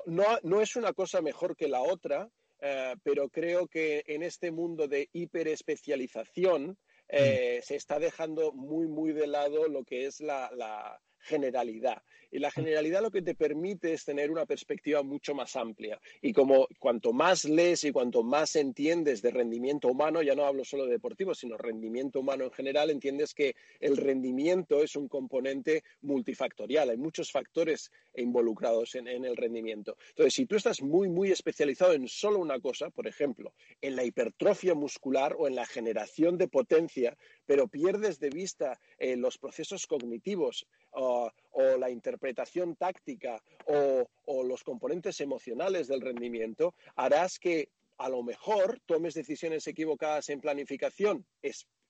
No, 0.06 0.60
es 0.60 0.76
una 0.76 0.92
cosa 0.92 1.20
mejor 1.20 1.56
que 1.56 1.68
la 1.68 1.82
otra, 1.82 2.28
eh, 2.60 2.94
pero 3.02 3.28
creo 3.28 3.68
que 3.68 4.02
en 4.06 4.22
este 4.22 4.50
mundo 4.50 4.88
de 4.88 5.08
hiperespecialización 5.12 6.76
eh, 7.08 7.58
mm. 7.60 7.66
se 7.66 7.76
está 7.76 7.98
dejando 7.98 8.52
muy, 8.52 8.86
muy 8.86 9.12
de 9.12 9.26
lado 9.26 9.68
lo 9.68 9.84
que 9.84 10.06
es 10.06 10.20
la, 10.20 11.00
generalidad. 11.20 12.00
Y 12.30 12.38
la 12.38 12.50
generalidad 12.50 13.02
lo 13.02 13.10
que 13.10 13.22
te 13.22 13.34
permite 13.34 13.92
es 13.92 14.04
tener 14.04 14.30
una 14.30 14.46
perspectiva 14.46 15.02
mucho 15.02 15.34
más 15.34 15.56
amplia. 15.56 16.00
Y 16.20 16.32
como 16.32 16.68
cuanto 16.78 17.12
más 17.12 17.44
lees 17.44 17.84
y 17.84 17.92
cuanto 17.92 18.22
más 18.22 18.56
entiendes 18.56 19.22
de 19.22 19.30
rendimiento 19.30 19.88
humano, 19.88 20.22
ya 20.22 20.34
no 20.34 20.44
hablo 20.44 20.64
solo 20.64 20.84
de 20.84 20.92
deportivo, 20.92 21.34
sino 21.34 21.56
rendimiento 21.56 22.20
humano 22.20 22.44
en 22.44 22.50
general, 22.50 22.90
entiendes 22.90 23.34
que 23.34 23.54
el 23.80 23.96
rendimiento 23.96 24.82
es 24.82 24.96
un 24.96 25.08
componente 25.08 25.84
multifactorial. 26.02 26.90
Hay 26.90 26.96
muchos 26.96 27.30
factores 27.30 27.90
involucrados 28.14 28.94
en, 28.94 29.08
el 29.08 29.36
rendimiento. 29.36 29.96
Entonces, 30.10 30.34
si 30.34 30.46
tú 30.46 30.56
estás 30.56 30.82
muy, 30.82 31.08
muy 31.08 31.30
especializado 31.30 31.92
en 31.92 32.08
solo 32.08 32.38
una 32.38 32.60
cosa, 32.60 32.90
por 32.90 33.06
ejemplo, 33.06 33.54
en 33.80 33.96
la 33.96 34.04
hipertrofia 34.04 34.74
muscular 34.74 35.34
o 35.38 35.46
en 35.46 35.54
la 35.54 35.66
generación 35.66 36.36
de 36.36 36.48
potencia, 36.48 37.16
pero 37.46 37.68
pierdes 37.68 38.18
de 38.18 38.30
vista 38.30 38.80
eh, 38.98 39.16
los 39.16 39.38
procesos 39.38 39.86
cognitivos 39.86 40.66
o 40.92 41.30
la 41.78 41.90
interpretación 41.90 42.76
táctica 42.76 43.42
o, 43.66 44.08
los 44.44 44.62
componentes 44.62 45.20
emocionales 45.20 45.88
del 45.88 46.00
rendimiento, 46.00 46.74
harás 46.96 47.38
que 47.38 47.68
a 47.98 48.08
lo 48.08 48.22
mejor 48.22 48.78
tomes 48.86 49.14
decisiones 49.14 49.66
equivocadas 49.66 50.28
en 50.28 50.40
planificación 50.40 51.26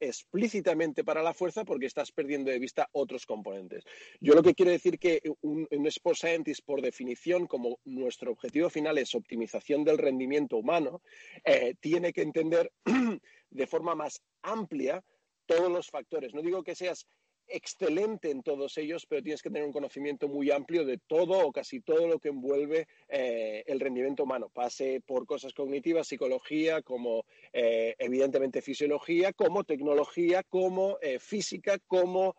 explícitamente 0.01 1.05
para 1.05 1.23
la 1.23 1.35
fuerza 1.35 1.65
porque 1.65 1.87
estás 1.87 2.13
perdiendo 2.13 2.51
de 2.51 2.59
vista 2.59 2.89
otros 2.93 3.27
componentes. 3.27 3.85
Yo 4.21 4.35
lo 4.35 4.43
que 4.43 4.55
quiero 4.55 4.71
decir 4.71 4.99
que 4.99 5.21
un, 5.43 5.67
un 5.71 5.87
Sport 5.87 6.21
por 6.65 6.81
definición, 6.81 7.47
como 7.47 7.79
nuestro 7.85 8.33
objetivo 8.33 8.71
final 8.71 8.97
es 8.97 9.15
optimización 9.15 9.85
del 9.85 9.99
rendimiento 9.99 10.57
humano, 10.57 11.03
eh, 11.45 11.75
tiene 11.81 12.13
que 12.13 12.23
entender 12.23 12.73
de 13.51 13.67
forma 13.67 13.95
más 13.95 14.23
amplia 14.43 15.05
todos 15.47 15.71
los 15.71 15.89
factores. 15.89 16.33
No 16.33 16.43
digo 16.43 16.63
que 16.63 16.75
seas 16.75 17.07
excelente 17.49 18.31
en 18.31 18.43
todos 18.43 18.77
ellos, 18.79 19.07
pero 19.07 19.23
tienes 19.23 19.43
que 19.43 19.51
tener 19.51 19.65
un 19.65 19.73
conocimiento 19.73 20.29
muy 20.29 20.51
amplio 20.51 20.85
de 20.85 20.99
todo 20.99 21.47
o 21.47 21.53
casi 21.53 21.81
todo 21.81 22.07
lo 22.07 22.19
que 22.19 22.29
envuelve 22.29 22.87
eh, 23.09 23.65
el 23.67 23.81
rendimiento 23.81 24.25
humano. 24.25 24.49
Pase 24.49 25.03
por 25.05 25.27
cosas 25.27 25.53
cognitivas, 25.55 26.09
psicología, 26.09 26.83
como 26.83 27.25
eh, 27.53 27.95
evidentemente 27.99 28.63
fisiología, 28.63 29.33
como 29.33 29.65
tecnología, 29.65 30.43
como 30.43 30.99
eh, 31.01 31.19
física, 31.19 31.79
como 31.87 32.37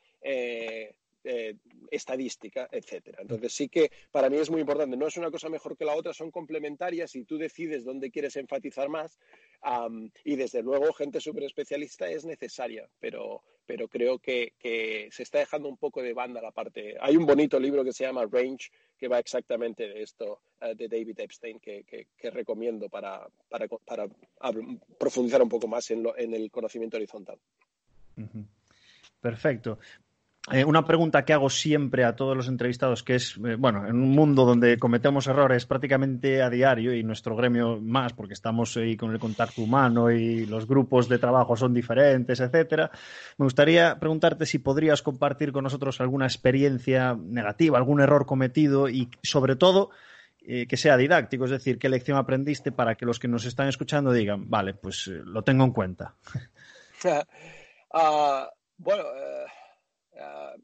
estadística, 1.92 2.68
etcétera. 2.72 3.20
Entonces 3.22 3.54
sí 3.54 3.70
que 3.70 3.92
para 4.12 4.30
mí 4.30 4.38
es 4.38 4.50
muy 4.50 4.62
importante. 4.62 4.98
No 4.98 5.08
es 5.08 5.18
una 5.18 5.30
cosa 5.30 5.50
mejor 5.50 5.78
que 5.78 5.86
la 5.86 5.96
otra, 5.96 6.14
son 6.14 6.32
complementarias 6.32 7.16
y 7.16 7.24
tú 7.24 7.38
decides 7.38 7.84
dónde 7.84 8.10
quieres 8.10 8.36
enfatizar 8.36 8.90
más. 8.90 9.20
y 10.24 10.36
desde 10.36 10.62
luego 10.64 10.94
gente 10.94 11.20
súper 11.20 11.44
especialista 11.44 12.10
es 12.10 12.26
necesaria, 12.26 12.90
pero, 13.00 13.44
pero 13.70 13.88
creo 13.88 14.18
que, 14.18 14.54
se 15.12 15.22
está 15.22 15.38
dejando 15.38 15.70
un 15.70 15.78
poco 15.78 16.02
de 16.02 16.12
banda 16.12 16.42
la 16.42 16.50
parte. 16.50 16.98
Hay 17.00 17.16
un 17.16 17.28
bonito 17.28 17.60
libro 17.60 17.84
que 17.84 17.94
se 17.94 18.04
llama 18.04 18.26
Range 18.26 18.72
que 18.98 19.08
va 19.08 19.20
exactamente 19.20 19.88
de 19.88 20.02
esto, 20.02 20.42
eh, 20.60 20.74
de 20.74 20.88
David 20.88 21.20
Epstein, 21.20 21.60
que, 21.60 22.08
recomiendo 22.34 22.90
para, 22.90 23.28
para, 23.48 24.08
profundizar 24.98 25.44
un 25.44 25.50
poco 25.50 25.68
más 25.68 25.92
en, 25.92 26.04
en 26.18 26.34
el 26.34 26.50
conocimiento 26.50 26.98
horizontal. 26.98 27.38
Perfecto. 29.22 29.78
Eh, 30.52 30.64
una 30.64 30.86
pregunta 30.86 31.26
que 31.26 31.34
hago 31.34 31.50
siempre 31.50 32.06
a 32.06 32.16
todos 32.16 32.36
los 32.36 32.48
entrevistados, 32.48 33.04
que 33.04 33.16
es, 33.16 33.36
eh, 33.46 33.56
bueno, 33.56 33.86
en 33.86 33.96
un 33.98 34.12
mundo 34.12 34.46
donde 34.46 34.80
cometemos 34.80 35.28
errores 35.28 35.66
prácticamente 35.66 36.42
a 36.42 36.50
diario 36.50 36.96
y 36.96 37.04
nuestro 37.04 37.36
gremio 37.36 37.80
más, 37.80 38.14
porque 38.14 38.34
estamos 38.34 38.76
ahí 38.78 38.96
con 38.96 39.12
el 39.12 39.20
contacto 39.20 39.62
humano 39.62 40.10
y 40.10 40.46
los 40.46 40.66
grupos 40.66 41.08
de 41.08 41.20
trabajo 41.20 41.56
son 41.56 41.74
diferentes, 41.74 42.40
etcétera, 42.40 42.90
me 43.38 43.44
gustaría 43.46 44.00
preguntarte 44.00 44.46
si 44.46 44.60
podrías 44.60 45.04
compartir 45.04 45.52
con 45.52 45.66
nosotros 45.66 46.00
alguna 46.02 46.26
experiencia 46.26 47.16
negativa, 47.16 47.78
algún 47.78 48.00
error 48.00 48.26
cometido 48.26 48.90
y, 48.90 49.10
sobre 49.22 49.56
todo, 49.56 49.92
eh, 50.42 50.66
que 50.68 50.78
sea 50.78 50.98
didáctico, 50.98 51.46
es 51.46 51.52
decir, 51.52 51.78
qué 51.78 51.90
lección 51.90 52.18
aprendiste 52.18 52.72
para 52.72 52.96
que 52.96 53.06
los 53.06 53.20
que 53.20 53.28
nos 53.28 53.46
están 53.46 53.68
escuchando 53.68 54.14
digan, 54.14 54.50
vale, 54.50 54.74
pues 54.74 55.06
lo 55.08 55.44
tengo 55.44 55.66
en 55.66 55.72
cuenta. 55.72 56.16
Ah, 57.92 58.48
bueno, 58.78 59.04
Ah, 60.20 60.56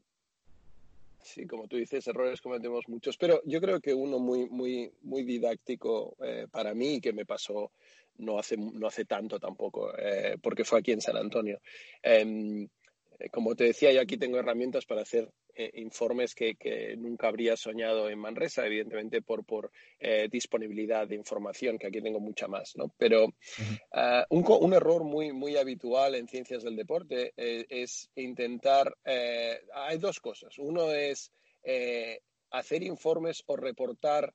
sí, 1.22 1.46
como 1.46 1.66
tú 1.66 1.76
dices, 1.76 2.06
errores 2.06 2.40
cometemos 2.40 2.88
muchos, 2.88 3.16
pero 3.16 3.40
yo 3.44 3.60
creo 3.60 3.80
que 3.80 3.94
uno 3.94 4.18
muy, 4.18 4.48
muy, 4.48 4.92
muy 5.02 5.22
didáctico 5.24 6.16
eh, 6.22 6.46
para 6.50 6.74
mí 6.74 7.00
que 7.00 7.12
me 7.12 7.26
pasó 7.26 7.72
no 8.18 8.38
hace, 8.38 8.56
no 8.56 8.86
hace 8.86 9.04
tanto 9.04 9.38
tampoco, 9.38 9.92
eh, 9.98 10.36
porque 10.40 10.64
fue 10.64 10.78
aquí 10.78 10.92
en 10.92 11.00
San 11.00 11.16
Antonio. 11.16 11.60
Em, 12.02 12.68
eh, 13.18 13.28
como 13.30 13.54
te 13.54 13.64
decía, 13.64 13.92
yo 13.92 14.00
aquí 14.00 14.16
tengo 14.16 14.38
herramientas 14.38 14.84
para 14.86 15.02
hacer 15.02 15.30
eh, 15.56 15.70
informes 15.74 16.34
que, 16.34 16.56
nunca 16.98 17.28
habría 17.28 17.56
soñado 17.56 18.08
en 18.08 18.18
Manresa, 18.18 18.66
evidentemente 18.66 19.22
por, 19.22 19.44
por 19.44 19.72
eh, 19.98 20.28
disponibilidad 20.30 21.08
de 21.08 21.16
información, 21.16 21.78
que 21.78 21.86
aquí 21.86 22.00
tengo 22.00 22.20
mucha 22.20 22.46
más, 22.46 22.76
¿no? 22.76 22.92
Pero 22.98 23.34
un, 24.30 24.44
un, 24.48 24.74
error 24.74 25.04
muy, 25.04 25.32
muy 25.32 25.56
habitual 25.56 26.14
en 26.14 26.28
ciencias 26.28 26.62
del 26.62 26.76
deporte 26.76 27.32
es 27.36 28.10
intentar... 28.16 28.96
hay 29.04 29.98
dos 29.98 30.20
cosas. 30.20 30.58
Uno 30.58 30.92
es 30.92 31.32
hacer 32.50 32.82
informes 32.82 33.42
o 33.46 33.56
reportar 33.56 34.32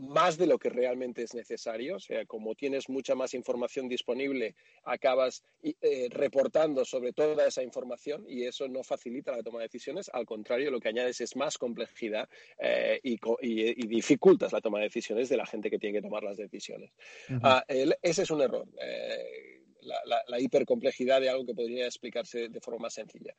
más 0.00 0.38
de 0.38 0.46
lo 0.46 0.58
que 0.58 0.70
realmente 0.70 1.22
es 1.22 1.34
necesario. 1.34 1.96
O 1.96 2.00
sea, 2.00 2.24
como 2.26 2.54
tienes 2.54 2.88
mucha 2.88 3.14
más 3.14 3.34
información 3.34 3.88
disponible, 3.88 4.54
acabas 4.84 5.42
eh, 5.62 6.08
reportando 6.10 6.84
sobre 6.84 7.12
toda 7.12 7.46
esa 7.46 7.62
información 7.62 8.24
y 8.28 8.44
eso 8.44 8.68
no 8.68 8.82
facilita 8.82 9.32
la 9.32 9.42
toma 9.42 9.60
de 9.60 9.66
decisiones. 9.66 10.10
Al 10.12 10.26
contrario, 10.26 10.70
lo 10.70 10.80
que 10.80 10.88
añades 10.88 11.20
es 11.20 11.36
más 11.36 11.58
complejidad 11.58 12.28
eh, 12.58 13.00
y, 13.02 13.18
dificultas 13.86 14.52
la 14.52 14.60
toma 14.60 14.78
de 14.78 14.84
decisiones 14.84 15.28
de 15.28 15.36
la 15.36 15.46
gente 15.46 15.70
que 15.70 15.78
tiene 15.78 15.98
que 15.98 16.02
tomar 16.02 16.22
las 16.22 16.36
decisiones. 16.36 16.90
Ah, 17.42 17.64
ese 17.68 18.22
es 18.22 18.30
un 18.30 18.40
error. 18.40 18.66
Eh, 18.80 19.49
la, 19.82 20.40
hipercomplejidad 20.40 21.20
de 21.20 21.30
algo 21.30 21.46
que 21.46 21.54
podría 21.54 21.86
explicarse 21.86 22.48
de 22.48 22.60
forma 22.60 22.84
más 22.84 22.94
sencilla. 22.94 23.34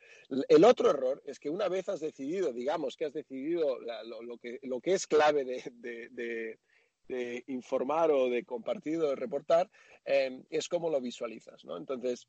El 0.48 0.64
otro 0.64 0.90
error 0.90 1.22
es 1.26 1.40
que 1.40 1.50
una 1.50 1.68
vez 1.68 1.90
has 1.90 2.00
decidido, 2.00 2.54
digamos 2.54 2.96
que 2.96 3.06
has 3.06 3.14
decidido 3.14 3.78
lo, 3.80 4.38
que, 4.38 4.60
es 4.94 5.08
clave 5.08 5.46
de, 5.46 6.60
informar 7.48 8.12
o 8.12 8.30
de 8.30 8.44
compartir 8.44 8.98
o 9.00 9.10
de 9.10 9.16
reportar, 9.16 9.70
em, 10.06 10.44
es 10.50 10.70
cómo 10.70 10.90
lo 10.90 11.02
visualizas, 11.02 11.66
¿no? 11.66 11.78
Entonces, 11.78 12.28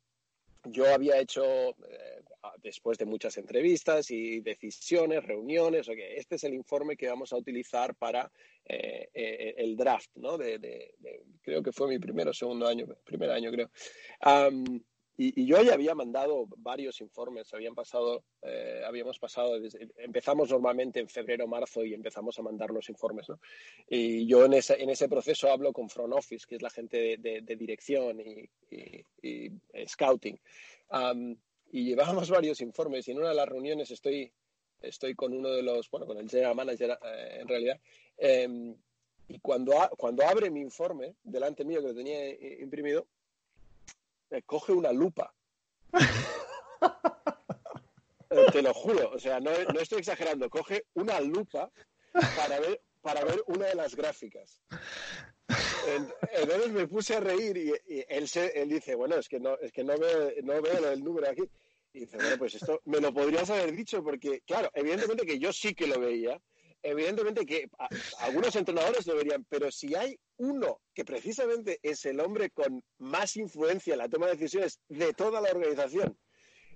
yo 0.65 0.93
había 0.93 1.19
hecho, 1.19 1.43
eh, 1.71 2.23
después 2.61 2.97
de 2.97 3.05
muchas 3.05 3.37
entrevistas 3.37 4.09
y 4.11 4.41
decisiones, 4.41 5.23
reuniones, 5.23 5.87
okay, 5.89 6.15
este 6.15 6.35
es 6.35 6.43
el 6.43 6.53
informe 6.53 6.95
que 6.95 7.09
vamos 7.09 7.33
a 7.33 7.37
utilizar 7.37 7.95
para 7.95 8.31
eh, 8.65 9.09
eh, 9.13 9.55
el 9.57 9.75
draft, 9.75 10.11
¿no? 10.15 10.37
De, 10.37 10.95
creo 11.41 11.61
que 11.61 11.71
fue 11.71 11.87
mi 11.87 11.99
primero 11.99 12.31
o 12.31 12.33
segundo 12.33 12.67
año, 12.67 12.87
primer 13.03 13.31
año 13.31 13.51
creo. 13.51 13.69
Y, 15.15 15.45
yo 15.45 15.61
ya 15.61 15.75
había 15.75 15.93
mandado 15.93 16.47
varios 16.57 16.99
informes, 17.01 17.53
habían 17.53 17.75
pasado, 17.75 18.23
eh, 18.41 18.81
habíamos 18.85 19.19
pasado, 19.19 19.59
empezamos 19.97 20.49
normalmente 20.49 20.99
en 20.99 21.07
febrero, 21.07 21.47
marzo 21.47 21.83
y 21.83 21.93
empezamos 21.93 22.39
a 22.39 22.41
mandar 22.41 22.71
los 22.71 22.89
informes, 22.89 23.29
¿no? 23.29 23.39
Y 23.87 24.25
yo 24.25 24.45
en 24.45 24.53
ese, 24.53 24.81
en 24.81 24.89
ese 24.89 25.07
proceso 25.07 25.51
hablo 25.51 25.71
con 25.71 25.89
Front 25.89 26.13
Office, 26.13 26.45
que 26.47 26.55
es 26.55 26.61
la 26.63 26.71
gente 26.71 27.17
de, 27.17 27.55
dirección 27.55 28.19
y, 28.21 29.51
scouting. 29.87 30.39
y 31.71 31.85
llevábamos 31.85 32.29
varios 32.31 32.61
informes 32.61 33.07
y 33.07 33.11
en 33.11 33.19
una 33.19 33.29
de 33.29 33.35
las 33.35 33.47
reuniones 33.47 33.91
estoy, 33.91 34.31
estoy 34.81 35.13
con 35.13 35.33
uno 35.33 35.49
de 35.49 35.61
los, 35.61 35.91
bueno, 35.91 36.07
con 36.07 36.17
el 36.17 36.27
general 36.27 36.55
manager 36.55 36.97
eh, 37.03 37.37
en 37.41 37.47
realidad, 37.47 37.79
em, 38.17 38.75
y 39.27 39.39
cuando, 39.39 39.73
cuando 39.95 40.25
abre 40.25 40.49
mi 40.49 40.61
informe, 40.61 41.13
delante 41.23 41.63
mío 41.63 41.81
que 41.81 41.89
lo 41.89 41.95
tenía 41.95 42.29
imprimido, 42.61 43.07
coge 44.41 44.73
una 44.73 44.91
lupa. 44.91 45.33
Eh, 48.35 48.47
te 48.51 48.63
lo 48.63 48.73
juro, 48.73 49.11
o 49.11 49.19
sea, 49.19 49.39
no, 49.39 49.51
estoy 49.51 49.99
exagerando, 49.99 50.49
coge 50.49 50.87
una 50.95 51.21
lupa 51.21 51.69
para 52.11 52.59
ver, 52.59 52.81
para 52.99 53.23
ver 53.23 53.43
una 53.45 53.67
de 53.67 53.75
las 53.75 53.95
gráficas. 53.95 54.59
Entonces 56.35 56.71
me 56.71 56.87
puse 56.87 57.15
a 57.15 57.19
reír 57.19 57.57
y, 57.57 58.03
él, 58.07 58.27
se, 58.27 58.59
él 58.59 58.69
dice, 58.69 58.95
bueno, 58.95 59.17
es 59.17 59.29
que 59.29 59.39
no, 59.39 59.55
es 59.59 59.71
que 59.71 59.83
no, 59.83 59.95
veo, 59.99 60.31
no 60.41 60.61
veo 60.63 60.91
el 60.91 61.03
número 61.03 61.29
aquí. 61.29 61.43
Y 61.93 62.01
dice, 62.01 62.17
bueno, 62.17 62.37
pues 62.39 62.55
esto 62.55 62.81
me 62.85 62.99
lo 62.99 63.13
podrías 63.13 63.51
haber 63.51 63.71
dicho 63.71 64.03
porque, 64.03 64.41
claro, 64.41 64.71
evidentemente 64.73 65.27
que 65.27 65.37
yo 65.37 65.53
sí 65.53 65.75
que 65.75 65.85
lo 65.85 65.99
veía, 65.99 66.41
evidentemente 66.83 67.45
que 67.45 67.69
algunos 68.19 68.55
entrenadores 68.55 69.05
deberían, 69.05 69.45
pero 69.45 69.71
si 69.71 69.95
hay 69.95 70.19
uno 70.37 70.81
que 70.93 71.05
precisamente 71.05 71.79
es 71.81 72.05
el 72.05 72.19
hombre 72.19 72.49
con 72.51 72.83
más 72.97 73.37
influencia 73.37 73.93
en 73.93 73.99
la 73.99 74.09
toma 74.09 74.27
de 74.27 74.33
decisiones 74.33 74.79
de 74.89 75.13
toda 75.13 75.41
la 75.41 75.49
organización, 75.49 76.17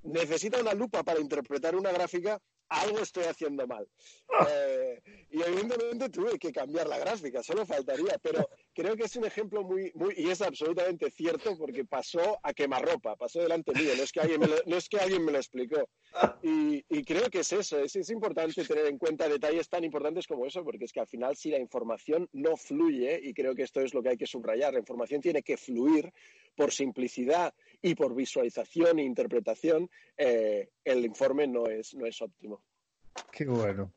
necesita 0.03 0.59
una 0.59 0.73
lupa 0.73 1.03
para 1.03 1.19
interpretar 1.19 1.75
una 1.75 1.91
gráfica, 1.91 2.39
algo 2.69 2.99
estoy 2.99 3.25
haciendo 3.25 3.67
mal. 3.67 3.87
Ah. 4.39 4.47
Eh, 4.49 5.01
y 5.29 5.41
evidentemente 5.41 6.09
tuve 6.09 6.39
que 6.39 6.51
cambiar 6.51 6.87
la 6.87 6.97
gráfica, 6.97 7.43
solo 7.43 7.65
faltaría, 7.65 8.17
pero 8.21 8.49
creo 8.77 8.96
que 8.96 9.05
es 9.05 9.15
un 9.15 9.25
ejemplo 9.25 9.63
muy, 9.63 9.91
y 10.15 10.29
es 10.29 10.39
absolutamente 10.39 11.10
cierto 11.10 11.57
porque 11.57 11.84
pasó 11.84 12.39
a 12.43 12.53
quemarropa, 12.53 13.15
pasó 13.15 13.39
delante 13.39 13.74
mío, 13.74 13.93
no 13.98 14.03
es 14.03 14.12
que 14.12 14.19
alguien 14.19 14.39
me 14.39 14.46
lo, 14.46 14.55
no 14.67 14.77
es 14.77 14.88
que 14.88 15.00
alguien 15.00 15.25
me 15.25 15.31
lo 15.31 15.39
explicó. 15.39 15.89
Y, 16.43 16.84
creo 17.03 17.27
que 17.31 17.39
es 17.39 17.51
eso, 17.51 17.79
es, 17.79 17.96
es, 17.96 18.10
importante 18.12 18.63
tener 18.65 18.86
en 18.86 19.00
cuenta 19.00 19.27
detalles 19.27 19.67
tan 19.67 19.84
importantes 19.84 20.27
como 20.27 20.46
eso, 20.46 20.63
porque 20.63 20.86
es 20.86 20.93
que 20.93 21.00
al 21.00 21.07
final 21.07 21.36
si 21.36 21.50
la 21.50 21.57
información 21.57 22.29
no 22.34 22.55
fluye, 22.55 23.19
y 23.24 23.34
creo 23.34 23.55
que 23.55 23.63
esto 23.63 23.81
es 23.81 23.96
lo 23.96 24.03
que 24.03 24.10
hay 24.10 24.17
que 24.17 24.27
subrayar, 24.27 24.74
la 24.74 24.79
información 24.79 25.22
tiene 25.22 25.41
que 25.41 25.57
fluir 25.57 26.13
por 26.55 26.72
simplicidad 26.72 27.55
y 27.81 27.96
por 27.96 28.13
visualización 28.13 29.00
e 29.00 29.03
interpretación, 29.03 29.89
eh, 30.17 30.69
el 30.84 31.03
informe 31.03 31.48
no 31.48 31.65
es, 31.65 31.96
no 31.96 32.05
es 32.05 32.22
óptimo. 32.22 32.62
Qué 33.31 33.46
bueno. 33.46 33.91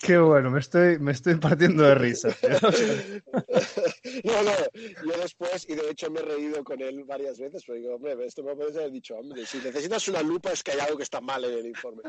Qué 0.00 0.16
bueno, 0.18 0.50
me 0.50 0.60
estoy, 0.60 0.98
me 0.98 1.12
estoy 1.12 1.34
partiendo 1.36 1.82
de 1.82 1.94
risa. 1.94 2.28
no, 4.24 4.42
no, 4.42 4.52
yo 5.04 5.20
después, 5.20 5.66
y 5.68 5.74
de 5.74 5.90
hecho 5.90 6.10
me 6.10 6.20
he 6.20 6.22
reído 6.22 6.62
con 6.62 6.80
él 6.80 7.02
varias 7.04 7.38
veces, 7.38 7.64
pero 7.66 7.78
digo, 7.78 7.96
hombre, 7.96 8.16
esto 8.24 8.44
me 8.44 8.54
puedes 8.54 8.76
haber 8.76 8.92
dicho, 8.92 9.16
hombre, 9.16 9.44
si 9.44 9.58
necesitas 9.58 10.06
una 10.08 10.22
lupa 10.22 10.52
es 10.52 10.62
que 10.62 10.72
hay 10.72 10.80
algo 10.80 10.96
que 10.96 11.02
está 11.02 11.20
mal 11.20 11.44
en 11.44 11.58
el 11.58 11.66
informe. 11.66 12.02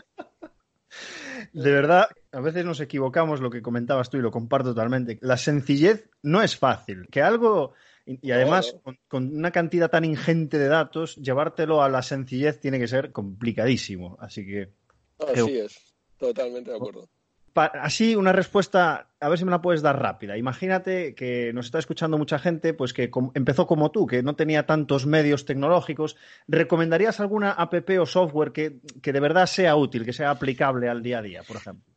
De 1.52 1.72
verdad, 1.72 2.10
a 2.32 2.40
veces 2.40 2.64
nos 2.64 2.80
equivocamos 2.80 3.42
lo 3.42 3.50
que 3.50 3.64
comentabas 3.64 4.12
tú 4.12 4.18
y 4.18 4.22
lo 4.22 4.30
comparto 4.30 4.70
totalmente. 4.70 5.18
La 5.22 5.38
sencillez 5.38 6.08
no 6.22 6.44
es 6.44 6.56
fácil. 6.56 7.08
Que 7.10 7.24
algo, 7.24 7.74
y 8.06 8.30
además 8.30 8.76
con, 9.08 9.36
una 9.36 9.50
cantidad 9.50 9.90
tan 9.90 10.06
ingente 10.06 10.60
de 10.60 10.68
datos, 10.68 11.16
llevártelo 11.16 11.82
a 11.82 11.90
la 11.90 12.04
sencillez 12.04 12.60
tiene 12.60 12.78
que 12.78 12.88
ser 12.88 13.12
complicadísimo. 13.12 14.16
Así 14.20 14.46
que. 14.46 14.70
Así 15.18 15.58
es, 15.58 15.96
totalmente 16.20 16.70
de 16.70 16.78
acuerdo 16.78 17.10
así 17.56 18.16
una 18.16 18.32
respuesta, 18.32 19.10
a 19.20 19.30
ver 19.30 19.38
si 19.38 19.46
me 19.46 19.52
la 19.52 19.62
puedes 19.62 19.82
dar 19.82 20.02
rápida. 20.02 20.38
Imagínate 20.38 21.16
que 21.16 21.54
nos 21.54 21.66
está 21.68 21.80
escuchando 21.80 22.18
mucha 22.18 22.40
gente, 22.40 22.74
pues 22.74 22.94
que 22.94 23.12
empezó 23.34 23.68
como 23.68 23.92
tú, 23.92 24.08
que 24.08 24.24
no 24.24 24.36
tenía 24.36 24.66
tantos 24.66 25.06
medios 25.06 25.46
tecnológicos. 25.46 26.18
¿Recomendarías 26.48 27.20
alguna 27.20 27.52
app 27.52 27.74
o 28.00 28.06
software 28.06 28.52
que, 28.52 28.80
que 29.02 29.14
de 29.14 29.20
verdad 29.20 29.46
sea 29.46 29.76
útil, 29.76 30.06
que 30.06 30.14
sea 30.14 30.32
aplicable 30.32 30.90
al 30.90 31.04
día 31.04 31.20
a 31.20 31.22
día, 31.22 31.44
por 31.44 31.58
ejemplo? 31.58 31.93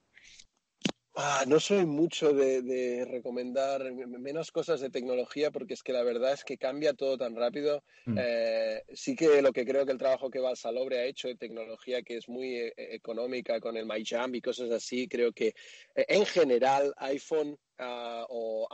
Ah, 1.18 1.44
no 1.46 1.58
soy 1.58 1.86
mucho 1.86 2.34
de, 2.34 3.06
recomendar 3.10 3.90
menos 3.90 4.52
cosas 4.52 4.80
de 4.80 4.90
tecnología 4.90 5.50
porque 5.50 5.72
es 5.72 5.82
que 5.82 5.94
la 5.94 6.02
verdad 6.02 6.34
es 6.34 6.44
que 6.44 6.58
cambia 6.58 6.92
todo 6.92 7.16
tan 7.16 7.34
rápido. 7.34 7.82
Mm. 8.04 8.18
Eh, 8.20 8.82
sí 8.92 9.16
que 9.16 9.40
lo 9.40 9.50
que 9.50 9.64
creo 9.64 9.86
que 9.86 9.92
el 9.92 9.98
trabajo 9.98 10.28
que 10.28 10.40
Valsalobre 10.40 10.98
ha 10.98 11.04
hecho 11.04 11.28
de 11.28 11.36
tecnología, 11.36 12.02
que 12.02 12.18
es 12.18 12.28
muy 12.28 12.56
eh, 12.56 12.74
económica 12.76 13.60
con 13.60 13.78
el 13.78 13.86
MyJam 13.86 14.34
y 14.34 14.42
cosas 14.42 14.70
así, 14.70 15.08
creo 15.08 15.32
que 15.32 15.54
eh, 15.94 16.04
en 16.06 16.26
general 16.26 16.92
iPhone 16.98 17.58
Ah, 17.78 18.24
o 18.30 18.66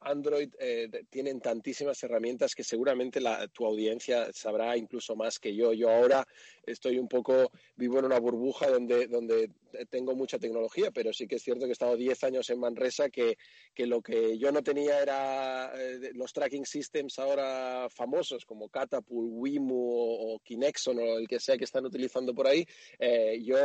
Android 0.00 0.48
eh, 0.58 0.88
tienen 1.10 1.40
tantísimas 1.40 2.02
herramientas 2.02 2.54
que 2.54 2.64
seguramente 2.64 3.20
tu 3.52 3.66
audiencia 3.66 4.32
sabrá 4.32 4.76
incluso 4.78 5.14
más 5.14 5.38
que 5.38 5.54
yo. 5.54 5.74
Yo 5.74 5.90
ahora 5.90 6.26
estoy 6.64 6.98
un 6.98 7.06
poco, 7.06 7.50
vivo 7.76 7.98
en 7.98 8.06
una 8.06 8.18
burbuja 8.18 8.70
donde, 8.70 9.08
donde 9.08 9.50
tengo 9.90 10.14
mucha 10.14 10.38
tecnología, 10.38 10.90
pero 10.90 11.12
sí 11.12 11.26
que 11.26 11.36
es 11.36 11.42
cierto 11.42 11.64
que 11.64 11.70
he 11.70 11.72
estado 11.72 11.96
10 11.96 12.24
años 12.24 12.48
en 12.48 12.58
Manresa, 12.58 13.10
que, 13.10 13.36
que 13.74 13.86
lo 13.86 14.00
que 14.00 14.38
yo 14.38 14.50
no 14.50 14.62
tenía 14.62 15.00
era 15.00 15.72
eh, 15.74 16.12
los 16.14 16.32
tracking 16.32 16.64
systems 16.64 17.18
ahora 17.18 17.88
famosos 17.90 18.46
como 18.46 18.70
Catapult, 18.70 19.28
Wimu 19.32 19.74
o, 19.76 20.40
Kinexon 20.40 20.98
o 20.98 21.18
el 21.18 21.28
que 21.28 21.40
sea 21.40 21.58
que 21.58 21.64
están 21.64 21.84
utilizando 21.84 22.34
por 22.34 22.46
ahí. 22.46 22.66
Eh, 22.98 23.38
yo 23.44 23.56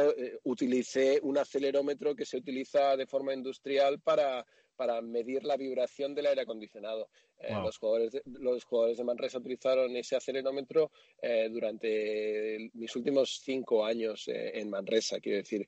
utilicé 0.43 1.19
un 1.23 1.37
acelerómetro 1.37 2.13
que 2.13 2.25
se 2.25 2.37
utiliza 2.37 2.97
de 2.97 3.07
forma 3.07 3.33
industrial 3.33 4.01
para 4.01 4.45
para 4.81 4.99
medir 4.99 5.43
la 5.43 5.57
vibración 5.57 6.15
del 6.15 6.25
aire 6.25 6.41
acondicionado. 6.41 7.07
Eh, 7.37 7.53
los, 7.53 7.77
jugadores 7.77 8.13
de, 8.13 8.23
los 8.25 8.63
jugadores 8.63 8.97
de 8.97 9.03
Manresa 9.03 9.37
utilizaron 9.37 9.95
ese 9.95 10.15
acelerómetro 10.15 10.89
eh, 11.21 11.49
durante 11.51 12.71
mis 12.73 12.95
últimos 12.95 13.41
cinco 13.43 13.85
años 13.85 14.27
eh, 14.27 14.59
en 14.59 14.71
Manresa. 14.71 15.19
Quiero 15.19 15.37
decir, 15.37 15.67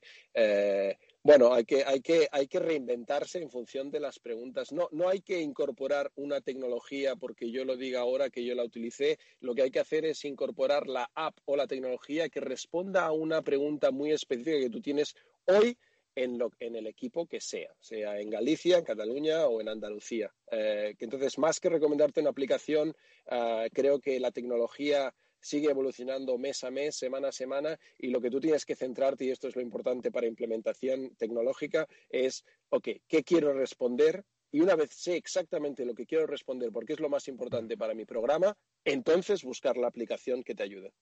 bueno, 1.22 1.54
hay 1.54 1.64
que, 1.64 1.84
hay, 1.84 2.00
que, 2.00 2.26
hay 2.32 2.48
que 2.48 2.58
reinventarse 2.58 3.40
en 3.40 3.50
función 3.50 3.88
de 3.88 4.00
las 4.00 4.18
preguntas. 4.18 4.72
No, 4.72 4.88
no 4.90 5.08
hay 5.08 5.20
que 5.20 5.40
incorporar 5.40 6.10
una 6.16 6.40
tecnología 6.40 7.14
porque 7.14 7.52
yo 7.52 7.64
lo 7.64 7.76
diga 7.76 8.00
ahora 8.00 8.30
que 8.30 8.44
yo 8.44 8.56
la 8.56 8.64
utilicé. 8.64 9.20
Lo 9.38 9.54
que 9.54 9.62
hay 9.62 9.70
que 9.70 9.78
hacer 9.78 10.04
es 10.06 10.24
incorporar 10.24 10.88
la 10.88 11.08
app 11.14 11.38
o 11.44 11.54
la 11.54 11.68
tecnología 11.68 12.28
que 12.28 12.40
responda 12.40 13.04
a 13.04 13.12
una 13.12 13.42
pregunta 13.42 13.92
muy 13.92 14.10
específica 14.10 14.58
que 14.58 14.70
tú 14.70 14.80
tienes 14.80 15.14
hoy 15.46 15.78
en, 16.14 16.38
lo, 16.38 16.50
en 16.60 16.76
el 16.76 16.86
equipo 16.86 17.26
que 17.26 17.40
sea, 17.40 17.74
sea 17.80 18.20
en 18.20 18.30
Galicia, 18.30 18.78
en 18.78 18.84
Cataluña 18.84 19.46
o 19.46 19.60
en 19.60 19.68
Andalucía. 19.68 20.32
Eh, 20.50 20.94
entonces, 20.98 21.38
más 21.38 21.60
que 21.60 21.68
recomendarte 21.68 22.20
una 22.20 22.30
aplicación, 22.30 22.94
eh, 23.30 23.68
creo 23.72 24.00
que 24.00 24.20
la 24.20 24.30
tecnología 24.30 25.14
sigue 25.40 25.70
evolucionando 25.70 26.38
mes 26.38 26.64
a 26.64 26.70
mes, 26.70 26.96
semana 26.96 27.28
a 27.28 27.32
semana, 27.32 27.78
y 27.98 28.08
lo 28.08 28.20
que 28.20 28.30
tú 28.30 28.40
tienes 28.40 28.64
que 28.64 28.74
centrarte, 28.74 29.26
y 29.26 29.30
esto 29.30 29.46
es 29.46 29.56
lo 29.56 29.62
importante 29.62 30.10
para 30.10 30.26
implementación 30.26 31.14
tecnológica, 31.16 31.86
es, 32.08 32.44
ok, 32.70 32.88
¿qué 33.06 33.22
quiero 33.22 33.52
responder? 33.52 34.24
Y 34.50 34.60
una 34.60 34.74
vez 34.74 34.90
sé 34.92 35.16
exactamente 35.16 35.84
lo 35.84 35.94
que 35.94 36.06
quiero 36.06 36.26
responder, 36.26 36.70
porque 36.72 36.94
es 36.94 37.00
lo 37.00 37.10
más 37.10 37.28
importante 37.28 37.76
para 37.76 37.92
mi 37.92 38.06
programa, 38.06 38.56
entonces 38.84 39.42
buscar 39.42 39.76
la 39.76 39.88
aplicación 39.88 40.42
que 40.42 40.54
te 40.54 40.62
ayude. 40.62 40.92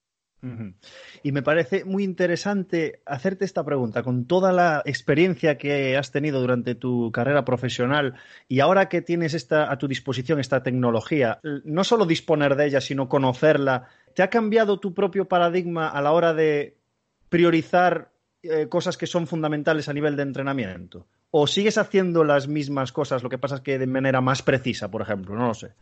Y 1.23 1.31
me 1.31 1.43
parece 1.43 1.85
muy 1.85 2.03
interesante 2.03 3.01
hacerte 3.07 3.45
esta 3.45 3.65
pregunta 3.65 4.03
con 4.03 4.25
toda 4.27 4.51
la 4.51 4.83
experiencia 4.85 5.57
que 5.57 5.97
has 5.97 6.11
tenido 6.11 6.41
durante 6.41 6.75
tu 6.75 7.13
carrera 7.13 7.45
profesional 7.45 8.15
y 8.49 8.59
ahora 8.59 8.89
que 8.89 9.03
tienes 9.03 9.35
esta, 9.35 9.71
a 9.71 9.79
tu 9.79 9.87
disposición 9.87 10.41
esta 10.41 10.63
tecnología, 10.65 11.39
no 11.65 11.85
solo 11.85 12.07
disponer 12.07 12.57
de 12.57 12.67
ella, 12.67 12.81
sino 12.81 13.09
conocerla, 13.09 13.87
¿te 14.15 14.25
ha 14.25 14.31
cambiado 14.31 14.81
tu 14.81 14.95
propio 14.95 15.29
paradigma 15.29 15.89
a 15.89 16.03
la 16.03 16.11
hora 16.11 16.35
de 16.35 16.77
priorizar 17.29 18.11
eh, 18.43 18.67
cosas 18.69 18.97
que 18.97 19.07
son 19.07 19.29
fundamentales 19.29 19.89
a 19.89 19.93
nivel 19.93 20.17
de 20.17 20.25
entrenamiento? 20.25 21.07
¿O 21.31 21.47
sigues 21.47 21.79
haciendo 21.79 22.25
las 22.25 22.49
mismas 22.49 22.91
cosas, 22.91 23.23
lo 23.23 23.31
que 23.31 23.39
pasa 23.39 23.57
es 23.57 23.61
que 23.61 23.79
de 23.79 23.87
manera 23.87 24.21
más 24.21 24.43
precisa, 24.43 24.91
por 24.91 25.03
ejemplo? 25.03 25.37
No 25.37 25.47
lo 25.47 25.55
sé. 25.55 25.73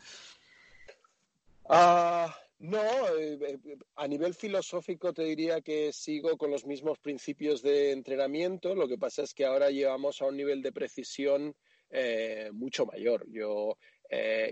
Ah, 1.69 2.33
no, 2.61 2.79
eh, 3.19 3.39
eh, 3.41 3.59
a 3.97 4.07
nivel 4.07 4.35
filosófico 4.35 5.15
te 5.15 5.25
diría 5.25 5.63
que 5.63 5.93
sigo 5.95 6.37
con 6.37 6.51
los 6.51 6.67
mismos 6.67 6.99
principios 6.99 7.63
de 7.63 7.93
entrenamiento. 7.93 8.75
Lo 8.75 8.87
que 8.87 8.99
pasa 8.99 9.23
es 9.23 9.33
que 9.33 9.47
ahora 9.47 9.71
llevamos 9.71 10.21
a 10.21 10.27
un 10.27 10.37
nivel 10.37 10.61
de 10.61 10.71
precisión 10.71 11.55
eh, 11.89 12.51
mucho 12.53 12.85
mayor. 12.87 13.27
Yo 13.31 13.77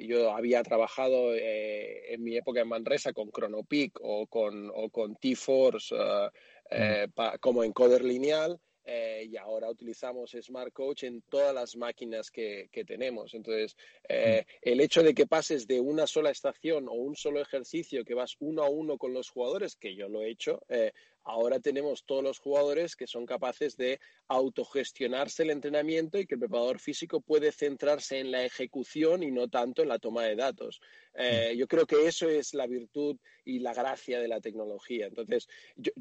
yo 0.01 0.31
había 0.31 0.63
trabajado 0.63 1.35
en 1.35 2.23
mi 2.23 2.37
época 2.37 2.61
en 2.61 2.69
Manresa 2.69 3.13
con 3.13 3.33
Chronopeak 3.33 3.99
o 4.01 4.29
con, 4.29 4.71
o 4.73 4.89
con 4.89 5.17
T-Force 5.17 5.93
mm. 5.97 7.39
como 7.41 7.65
encoder 7.65 8.05
lineal 8.05 8.61
eh, 8.91 9.29
y 9.31 9.37
ahora 9.37 9.69
utilizamos 9.69 10.35
Smart 10.41 10.73
Coach 10.73 11.05
en 11.05 11.21
todas 11.21 11.55
las 11.55 11.77
máquinas 11.77 12.31
que, 12.31 12.71
tenemos. 12.87 13.35
Entonces, 13.35 13.77
eh, 14.09 14.47
el 14.63 14.81
hecho 14.81 15.03
de 15.03 15.13
que 15.13 15.27
pases 15.27 15.67
de 15.67 15.79
una 15.79 16.07
sola 16.07 16.31
estación 16.31 16.89
o 16.89 16.93
un 16.93 17.15
solo 17.15 17.43
ejercicio 17.43 18.03
que 18.03 18.15
vas 18.15 18.37
uno 18.39 18.63
a 18.63 18.71
uno 18.71 18.97
con 18.97 19.13
los 19.13 19.29
jugadores, 19.29 19.77
que 19.77 19.95
yo 19.95 20.09
lo 20.09 20.23
he 20.23 20.31
hecho, 20.31 20.63
eh, 20.71 20.93
ahora 21.25 21.61
tenemos 21.61 22.05
todos 22.05 22.25
los 22.25 22.39
jugadores 22.39 22.97
que 22.97 23.07
son 23.07 23.27
capaces 23.27 23.77
de 23.77 24.01
autogestionarse 24.29 25.43
el 25.43 25.51
entrenamiento 25.51 26.19
y 26.19 26.27
que 26.27 26.35
el 26.35 26.41
preparador 26.41 26.79
físico 26.79 27.21
puede 27.21 27.51
centrarse 27.51 28.19
en 28.19 28.31
la 28.31 28.45
ejecución 28.45 29.23
y 29.23 29.31
no 29.31 29.49
tanto 29.49 29.83
en 29.83 29.89
la 29.89 29.99
toma 29.99 30.25
de 30.25 30.37
datos. 30.37 30.81
Eh, 31.15 31.57
yo 31.57 31.67
creo 31.67 31.87
que 31.87 32.07
eso 32.07 32.29
es 32.29 32.55
la 32.55 32.67
virtud 32.67 33.17
y 33.45 33.59
la 33.59 33.75
gracia 33.75 34.21
de 34.21 34.29
la 34.29 34.41
tecnología. 34.41 35.07
Entonces, 35.07 35.49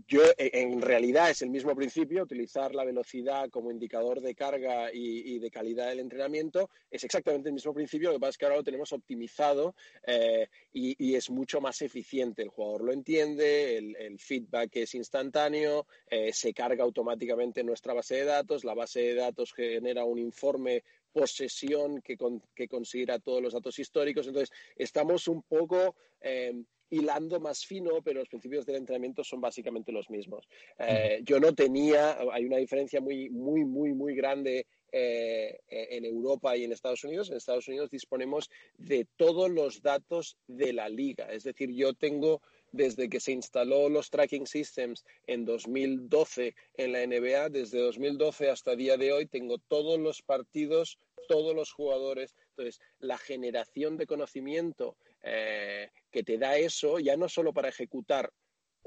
yo, 0.07 0.21
e, 0.37 0.51
en 0.53 0.81
realidad 0.81 1.31
es 1.31 1.41
el 1.41 1.49
mismo 1.49 1.75
principio, 1.75 2.23
utilizar 2.23 2.75
la 2.75 2.83
velocidad 2.83 3.49
como 3.49 3.71
indicador 3.71 4.21
de 4.21 4.35
carga 4.35 4.91
y, 4.93 5.39
de 5.39 5.49
calidad 5.49 5.87
del 5.87 5.99
entrenamiento, 5.99 6.69
es 6.91 7.03
exactamente 7.03 7.49
el 7.49 7.53
mismo 7.53 7.73
principio, 7.73 8.09
lo 8.09 8.15
que 8.15 8.19
pasa 8.19 8.31
es 8.31 8.37
que 8.37 8.45
ahora 8.45 8.57
lo 8.57 8.63
tenemos 8.63 8.91
optimizado 8.93 9.75
eh, 10.05 10.47
y, 10.73 11.15
es 11.15 11.29
mucho 11.29 11.61
más 11.61 11.81
eficiente. 11.81 12.43
El 12.43 12.49
jugador 12.49 12.83
lo 12.83 12.93
entiende, 12.93 13.77
el, 13.77 14.19
feedback 14.19 14.75
es 14.75 14.93
instantáneo, 14.95 15.87
eh, 16.09 16.33
se 16.33 16.53
carga 16.53 16.83
automáticamente 16.83 17.63
nuestra 17.63 17.93
base 17.93 18.16
de 18.17 18.25
datos, 18.25 18.63
la 18.63 18.73
base 18.73 19.01
de 19.01 19.15
datos 19.15 19.53
genera 19.53 20.05
un 20.05 20.19
informe 20.19 20.83
posesión 21.11 22.01
que, 22.01 22.17
que 22.53 22.67
considera 22.67 23.19
todos 23.19 23.41
los 23.41 23.53
datos 23.53 23.79
históricos. 23.79 24.27
Entonces, 24.27 24.55
estamos 24.75 25.27
un 25.27 25.41
poco 25.43 25.95
eh, 26.21 26.53
hilando 26.89 27.39
más 27.39 27.65
fino, 27.65 28.01
pero 28.03 28.19
los 28.19 28.29
principios 28.29 28.65
del 28.65 28.77
entrenamiento 28.77 29.23
son 29.23 29.41
básicamente 29.41 29.91
los 29.91 30.09
mismos. 30.09 30.47
Eh, 30.77 31.21
yo 31.23 31.39
no 31.39 31.53
tenía, 31.53 32.17
hay 32.31 32.45
una 32.45 32.57
diferencia 32.57 33.01
muy, 33.01 33.29
muy, 33.29 33.65
muy, 33.65 33.93
muy 33.93 34.15
grande 34.15 34.65
eh, 34.91 35.59
en 35.67 36.05
Europa 36.05 36.55
y 36.55 36.63
en 36.63 36.71
Estados 36.71 37.03
Unidos. 37.03 37.29
En 37.29 37.37
Estados 37.37 37.67
Unidos 37.67 37.89
disponemos 37.89 38.49
de 38.77 39.05
todos 39.15 39.49
los 39.49 39.81
datos 39.81 40.37
de 40.47 40.71
la 40.73 40.87
liga. 40.87 41.25
Es 41.31 41.43
decir, 41.43 41.71
yo 41.73 41.93
tengo 41.93 42.41
desde 42.71 43.09
que 43.09 43.19
se 43.19 43.31
instaló 43.31 43.89
los 43.89 44.09
tracking 44.09 44.47
systems 44.47 45.05
en 45.25 45.45
2012 45.45 46.55
en 46.75 46.91
la 46.91 47.05
NBA, 47.05 47.49
desde 47.49 47.79
2012 47.79 48.49
hasta 48.49 48.75
día 48.75 48.97
de 48.97 49.13
hoy, 49.13 49.25
tengo 49.25 49.57
todos 49.57 49.99
los 49.99 50.21
partidos, 50.21 50.99
todos 51.27 51.55
los 51.55 51.71
jugadores. 51.71 52.35
Entonces, 52.49 52.79
la 52.99 53.17
generación 53.17 53.97
de 53.97 54.07
conocimiento 54.07 54.97
eh, 55.23 55.89
que 56.11 56.23
te 56.23 56.37
da 56.37 56.57
eso, 56.57 56.99
ya 56.99 57.17
no 57.17 57.29
solo 57.29 57.53
para 57.53 57.69
ejecutar 57.69 58.31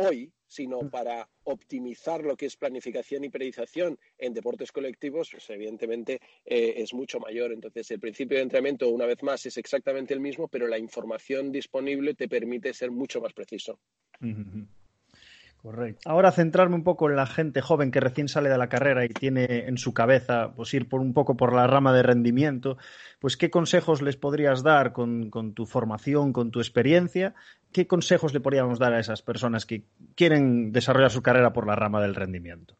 hoy, 0.00 0.32
sino 0.46 0.82
mm. 0.82 0.90
para 0.90 1.28
optimizar 1.44 2.24
lo 2.24 2.36
que 2.36 2.46
es 2.46 2.56
planificación 2.56 3.24
y 3.24 3.28
periodización 3.28 3.98
en 4.18 4.34
deportes 4.34 4.72
colectivos, 4.72 5.28
pues 5.30 5.48
evidentemente 5.50 6.20
eh, 6.44 6.74
es 6.76 6.92
mucho 6.92 7.20
mayor. 7.20 7.52
Entonces, 7.52 7.90
el 7.90 8.00
principio 8.00 8.36
de 8.36 8.42
entrenamiento, 8.42 8.88
una 8.88 9.06
vez 9.06 9.22
más, 9.22 9.46
es 9.46 9.56
exactamente 9.56 10.14
el 10.14 10.20
mismo, 10.20 10.48
pero 10.48 10.66
la 10.66 10.78
información 10.78 11.52
disponible 11.52 12.14
te 12.14 12.28
permite 12.28 12.74
ser 12.74 12.90
mucho 12.90 13.20
más 13.20 13.32
preciso. 13.32 13.78
Correcto. 15.62 16.08
Ahora 16.08 16.32
centrarme 16.32 16.74
un 16.74 16.84
poco 16.84 17.10
en 17.10 17.16
la 17.16 17.26
gente 17.26 17.60
joven 17.60 17.90
que 17.90 18.00
recién 18.00 18.28
sale 18.28 18.48
de 18.48 18.56
la 18.56 18.70
carrera 18.70 19.04
y 19.04 19.08
tiene 19.08 19.66
en 19.66 19.76
su 19.76 19.92
cabeza 19.92 20.52
pues 20.56 20.72
ir 20.72 20.88
por 20.88 21.00
un 21.00 21.12
poco 21.12 21.36
por 21.36 21.54
la 21.54 21.66
rama 21.66 21.92
de 21.92 22.02
rendimiento, 22.02 22.78
pues 23.18 23.36
qué 23.36 23.50
consejos 23.50 24.00
les 24.00 24.16
podrías 24.16 24.62
dar 24.62 24.92
con, 24.92 25.30
tu 25.54 25.66
formación, 25.66 26.32
con 26.32 26.50
tu 26.50 26.60
experiencia, 26.60 27.34
qué 27.72 27.86
consejos 27.86 28.32
le 28.32 28.40
podríamos 28.40 28.78
dar 28.78 28.94
a 28.94 29.00
esas 29.00 29.20
personas 29.20 29.66
que 29.66 29.84
quieren 30.14 30.72
desarrollar 30.72 31.10
su 31.10 31.20
carrera 31.20 31.52
por 31.52 31.66
la 31.66 31.76
rama 31.76 32.00
del 32.00 32.14
rendimiento. 32.14 32.76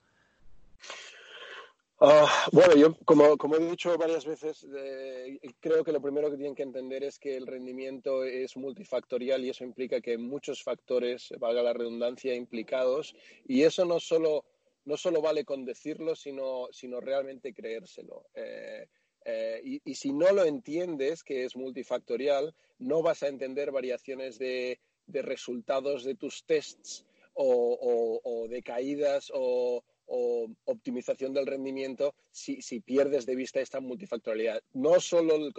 Ah, 2.03 2.47
bueno, 2.51 2.75
yo 2.77 2.95
como, 3.05 3.37
como, 3.37 3.57
he 3.57 3.71
dicho 3.71 3.99
varias 3.99 4.25
veces, 4.25 4.67
eh, 4.75 5.39
creo 5.61 5.85
que 5.85 5.93
lo 5.93 6.01
primero 6.01 6.31
que 6.31 6.39
tienen 6.39 6.55
que 6.55 6.63
entender 6.63 7.05
es 7.05 7.19
que 7.19 7.37
el 7.37 7.47
rendimiento 7.47 8.25
es 8.25 8.57
multifactorial 8.57 9.45
y 9.45 9.51
eso 9.51 9.65
implica 9.65 10.01
que 10.01 10.13
hay 10.13 10.17
muchos 10.17 10.63
factores, 10.63 11.29
valga 11.39 11.63
la 11.63 11.75
redundancia, 11.75 12.35
implicados 12.35 13.15
y 13.47 13.65
eso 13.65 13.85
no 13.85 14.01
solo, 14.01 14.47
no 14.87 14.97
solo 14.97 15.21
vale 15.21 15.45
con 15.45 15.67
decirlo, 15.67 16.17
sino, 16.17 16.69
sino 16.73 17.01
realmente 17.01 17.53
creérselo. 17.53 18.25
Eh, 18.33 18.87
eh, 19.27 19.61
y, 19.85 19.95
si 19.95 20.15
no 20.15 20.33
lo 20.33 20.47
entiendes, 20.47 21.23
que 21.23 21.45
es 21.45 21.55
multifactorial, 21.55 22.55
no 22.79 23.03
vas 23.03 23.23
a 23.23 23.29
entender 23.29 23.73
variaciones 23.73 24.39
de, 24.39 24.81
de 25.07 25.21
resultados 25.21 26.05
de 26.05 26.15
tus 26.15 26.47
tests 26.47 27.05
o, 27.35 28.21
o 28.25 28.49
de 28.49 28.63
caídas 28.63 29.31
o, 29.35 29.85
o 30.13 30.49
optimización 30.65 31.33
del 31.33 31.47
rendimiento 31.47 32.15
si, 32.31 32.61
si, 32.63 32.81
pierdes 32.81 33.27
de 33.27 33.37
vista 33.37 33.61
esta 33.61 33.81
multifactorialidad. 33.81 34.61
No 34.73 35.01
solo 35.01 35.37
el, 35.37 35.53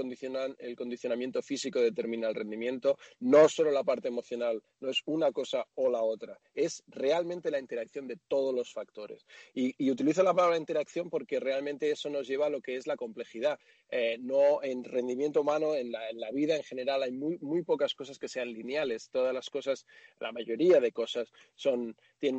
el 0.59 0.75
condicionamiento 0.75 1.41
físico 1.41 1.79
determina 1.79 2.27
el 2.27 2.35
rendimiento, 2.35 2.97
no 3.19 3.47
solo 3.47 3.71
la 3.71 3.83
parte 3.83 4.09
emocional, 4.09 4.61
no 4.81 4.89
es 4.89 5.01
una 5.05 5.31
cosa 5.31 5.65
o 5.75 5.89
la 5.89 6.01
otra, 6.01 6.37
es 6.53 6.83
realmente 6.87 7.49
la 7.49 7.59
interacción 7.59 8.07
de 8.07 8.17
todos 8.27 8.53
los 8.53 8.73
factores. 8.73 9.25
Y, 9.53 9.73
y 9.77 9.89
utilizo 9.89 10.21
la 10.21 10.33
palabra 10.33 10.57
interacción 10.57 11.09
porque 11.09 11.39
realmente 11.39 11.89
eso 11.89 12.09
nos 12.09 12.27
lleva 12.27 12.47
a 12.47 12.49
lo 12.49 12.61
que 12.61 12.75
es 12.75 12.87
la 12.87 12.97
complejidad. 12.97 13.57
Eh, 13.89 14.17
no 14.19 14.63
en 14.63 14.83
rendimiento 14.83 15.41
humano, 15.41 15.75
en 15.75 15.91
la, 15.91 16.09
en 16.09 16.19
la, 16.19 16.31
vida 16.31 16.55
en 16.55 16.63
general 16.63 17.03
hay 17.03 17.11
muy, 17.11 17.37
muy 17.39 17.63
pocas 17.63 17.93
cosas 17.93 18.17
que 18.17 18.29
sean 18.29 18.51
lineales. 18.51 19.09
Todas 19.09 19.33
las 19.33 19.49
cosas, 19.49 19.85
la 20.19 20.31
mayoría 20.31 20.79
de 20.79 20.91
cosas 20.91 21.31
son, 21.55 21.95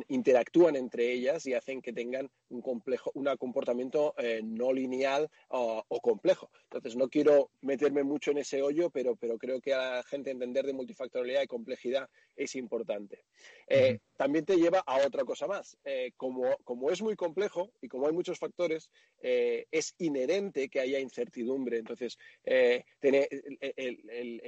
interactúan 0.07 0.75
entre 0.75 1.11
ellas 1.11 1.45
y 1.45 1.53
hacen 1.53 1.81
que 1.81 1.93
tengan 1.93 2.29
un, 2.53 2.61
complejo, 2.61 3.11
un 3.15 3.25
comportamiento 3.37 4.13
eh, 4.17 4.41
no 4.43 4.71
lineal 4.71 5.29
o, 5.49 5.83
complejo. 6.01 6.49
Entonces, 6.65 6.95
no 6.95 7.09
quiero 7.09 7.49
meterme 7.61 8.03
mucho 8.03 8.31
en 8.31 8.39
ese 8.39 8.61
hoyo, 8.61 8.89
pero, 8.89 9.15
pero 9.15 9.37
creo 9.37 9.59
que 9.61 9.73
a 9.73 9.95
la 9.95 10.03
gente 10.03 10.31
entender 10.31 10.65
de 10.65 10.73
multifactorialidad 10.73 11.43
y 11.43 11.47
complejidad 11.47 12.09
es 12.35 12.55
importante. 12.55 13.23
Eh, 13.67 13.99
también 14.17 14.45
te 14.45 14.57
lleva 14.57 14.79
a 14.79 14.97
otra 15.05 15.23
cosa 15.23 15.47
más. 15.47 15.77
Eh, 15.83 16.11
como, 16.17 16.57
como, 16.63 16.91
es 16.91 17.01
muy 17.01 17.15
complejo 17.15 17.71
y 17.81 17.87
como 17.87 18.07
hay 18.07 18.13
muchos 18.13 18.39
factores, 18.39 18.89
es 19.21 19.95
inherente 19.97 20.69
que 20.69 20.79
haya 20.81 20.99
incertidumbre. 20.99 21.77
Entonces, 21.77 22.17
el, 22.43 22.83
el, 23.01 24.41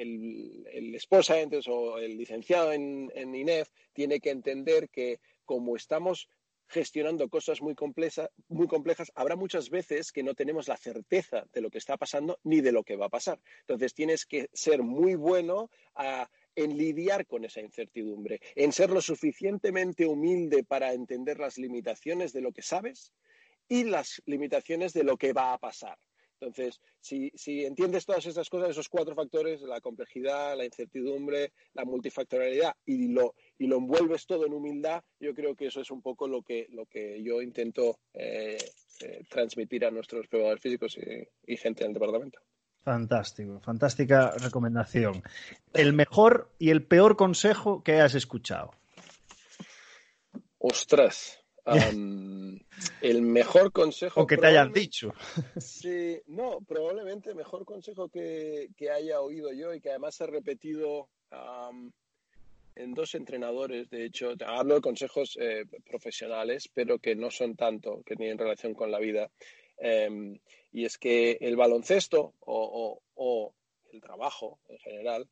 el, 0.68 0.96
esposa 0.96 1.40
entonces, 1.40 1.72
o 1.72 1.98
el 1.98 2.18
licenciado 2.18 2.74
en, 2.74 3.12
en 3.16 3.34
INEF 3.34 3.70
tiene 3.94 4.20
que 4.20 4.32
entender 4.32 4.90
que 4.90 5.20
como 5.46 5.76
estamos 5.76 6.28
gestionando 6.68 7.30
cosas 7.30 7.62
muy, 7.62 7.76
muy 8.50 8.68
complejas, 8.68 9.12
habrá 9.16 9.36
muchas 9.36 9.70
veces 9.70 10.12
que 10.12 10.24
no 10.24 10.34
tenemos 10.34 10.68
la 10.68 10.78
certeza 10.78 11.46
de 11.54 11.62
lo 11.62 11.70
que 11.70 11.78
está 11.78 11.98
pasando 11.98 12.40
ni 12.44 12.62
de 12.62 12.72
lo 12.72 12.84
que 12.84 12.96
va 12.96 13.08
a 13.08 13.10
pasar. 13.10 13.40
Entonces 13.62 13.94
tienes 13.94 14.26
que 14.26 14.50
ser 14.54 14.84
muy 14.84 15.16
bueno 15.16 15.70
en 16.56 16.78
lidiar 16.78 17.26
con 17.26 17.46
esa 17.46 17.62
incertidumbre, 17.62 18.40
en 18.56 18.72
ser 18.72 18.90
lo 18.90 19.02
suficientemente 19.02 20.06
humilde 20.06 20.64
para 20.64 20.94
entender 20.94 21.40
las 21.40 21.58
limitaciones 21.58 22.34
de 22.34 22.42
lo 22.42 22.52
que 22.52 22.62
sabes 22.62 23.14
y 23.68 23.84
las 23.84 24.22
limitaciones 24.26 24.94
de 24.94 25.04
lo 25.04 25.18
que 25.18 25.34
va 25.34 25.54
a 25.54 25.58
pasar. 25.58 25.98
Entonces, 26.40 26.82
si, 27.00 27.32
entiendes 27.66 28.06
todas 28.06 28.26
estas 28.26 28.50
cosas, 28.50 28.72
esos 28.72 28.90
cuatro 28.90 29.16
factores, 29.16 29.62
la 29.62 29.80
complejidad, 29.80 30.58
la 30.58 30.66
incertidumbre, 30.66 31.54
la 31.74 31.86
multifactorialidad, 31.86 32.76
y 32.86 33.08
lo, 33.08 33.36
y 33.58 33.68
lo 33.68 33.78
envuelves 33.78 34.26
todo 34.26 34.46
en 34.46 34.54
humildad, 34.54 35.04
yo 35.20 35.34
creo 35.34 35.56
que 35.56 35.68
eso 35.68 35.82
es 35.82 35.92
un 35.92 36.02
poco 36.02 36.28
lo 36.28 36.42
que, 36.42 36.68
lo 36.72 36.86
que 36.86 37.24
yo 37.24 37.42
intento 37.42 38.00
eh, 38.14 38.58
eh, 39.02 39.24
transmitir 39.30 39.86
a 39.86 39.92
nuestros 39.92 40.28
probadores 40.28 40.62
físicos 40.62 40.98
y, 40.98 41.58
gente 41.58 41.84
en 41.84 41.90
el 41.90 41.94
departamento. 41.94 42.40
Fantástico, 42.84 43.60
fantástica 43.62 44.32
recomendación. 44.38 45.24
El 45.74 45.94
mejor 45.94 46.52
y 46.60 46.70
el 46.70 46.84
peor 46.86 47.16
consejo 47.16 47.82
que 47.82 48.00
has 48.00 48.14
escuchado. 48.14 48.72
Ostras. 50.60 51.40
el 53.02 53.22
mejor 53.24 53.72
consejo. 53.72 54.22
O 54.22 54.28
que 54.28 54.38
te 54.38 54.48
hayan 54.48 54.72
dicho. 54.72 55.14
Sí, 55.60 56.22
no, 56.28 56.60
probablemente 56.68 57.32
el 57.32 57.36
mejor 57.36 57.66
consejo 57.66 58.08
que, 58.10 58.70
haya 58.94 59.20
oído 59.22 59.52
yo 59.52 59.74
y 59.74 59.82
que 59.82 59.90
además 59.90 60.20
he 60.22 60.28
repetido 60.28 61.10
en 62.76 62.94
dos 62.94 63.16
entrenadores, 63.16 63.90
de 63.90 64.06
hecho, 64.06 64.34
hablo 64.46 64.76
de 64.76 64.82
consejos 64.82 65.38
eh, 65.40 65.66
profesionales, 65.86 66.70
pero 66.74 67.00
que 67.00 67.16
no 67.16 67.32
son 67.32 67.56
tanto, 67.56 68.04
que 68.04 68.16
tienen 68.16 68.38
relación 68.38 68.74
con 68.74 68.92
la 68.92 69.00
vida. 69.00 69.32
Em, 69.78 70.40
y 70.72 70.86
es 70.86 70.98
que 70.98 71.38
el 71.42 71.56
baloncesto 71.56 72.34
o, 72.42 73.02
el 73.92 74.02
trabajo 74.02 74.60
en 74.68 74.78
general 74.80 75.30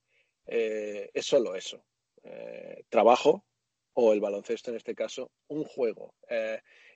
eh, 0.47 1.10
es 1.13 1.25
solo 1.25 1.56
eso. 1.56 1.84
Eh, 2.23 2.84
trabajo 2.89 3.45
o 3.93 4.13
el 4.13 4.21
baloncesto 4.21 4.71
en 4.71 4.77
este 4.77 4.95
caso, 4.95 5.32
un 5.47 5.63
juego. 5.63 6.15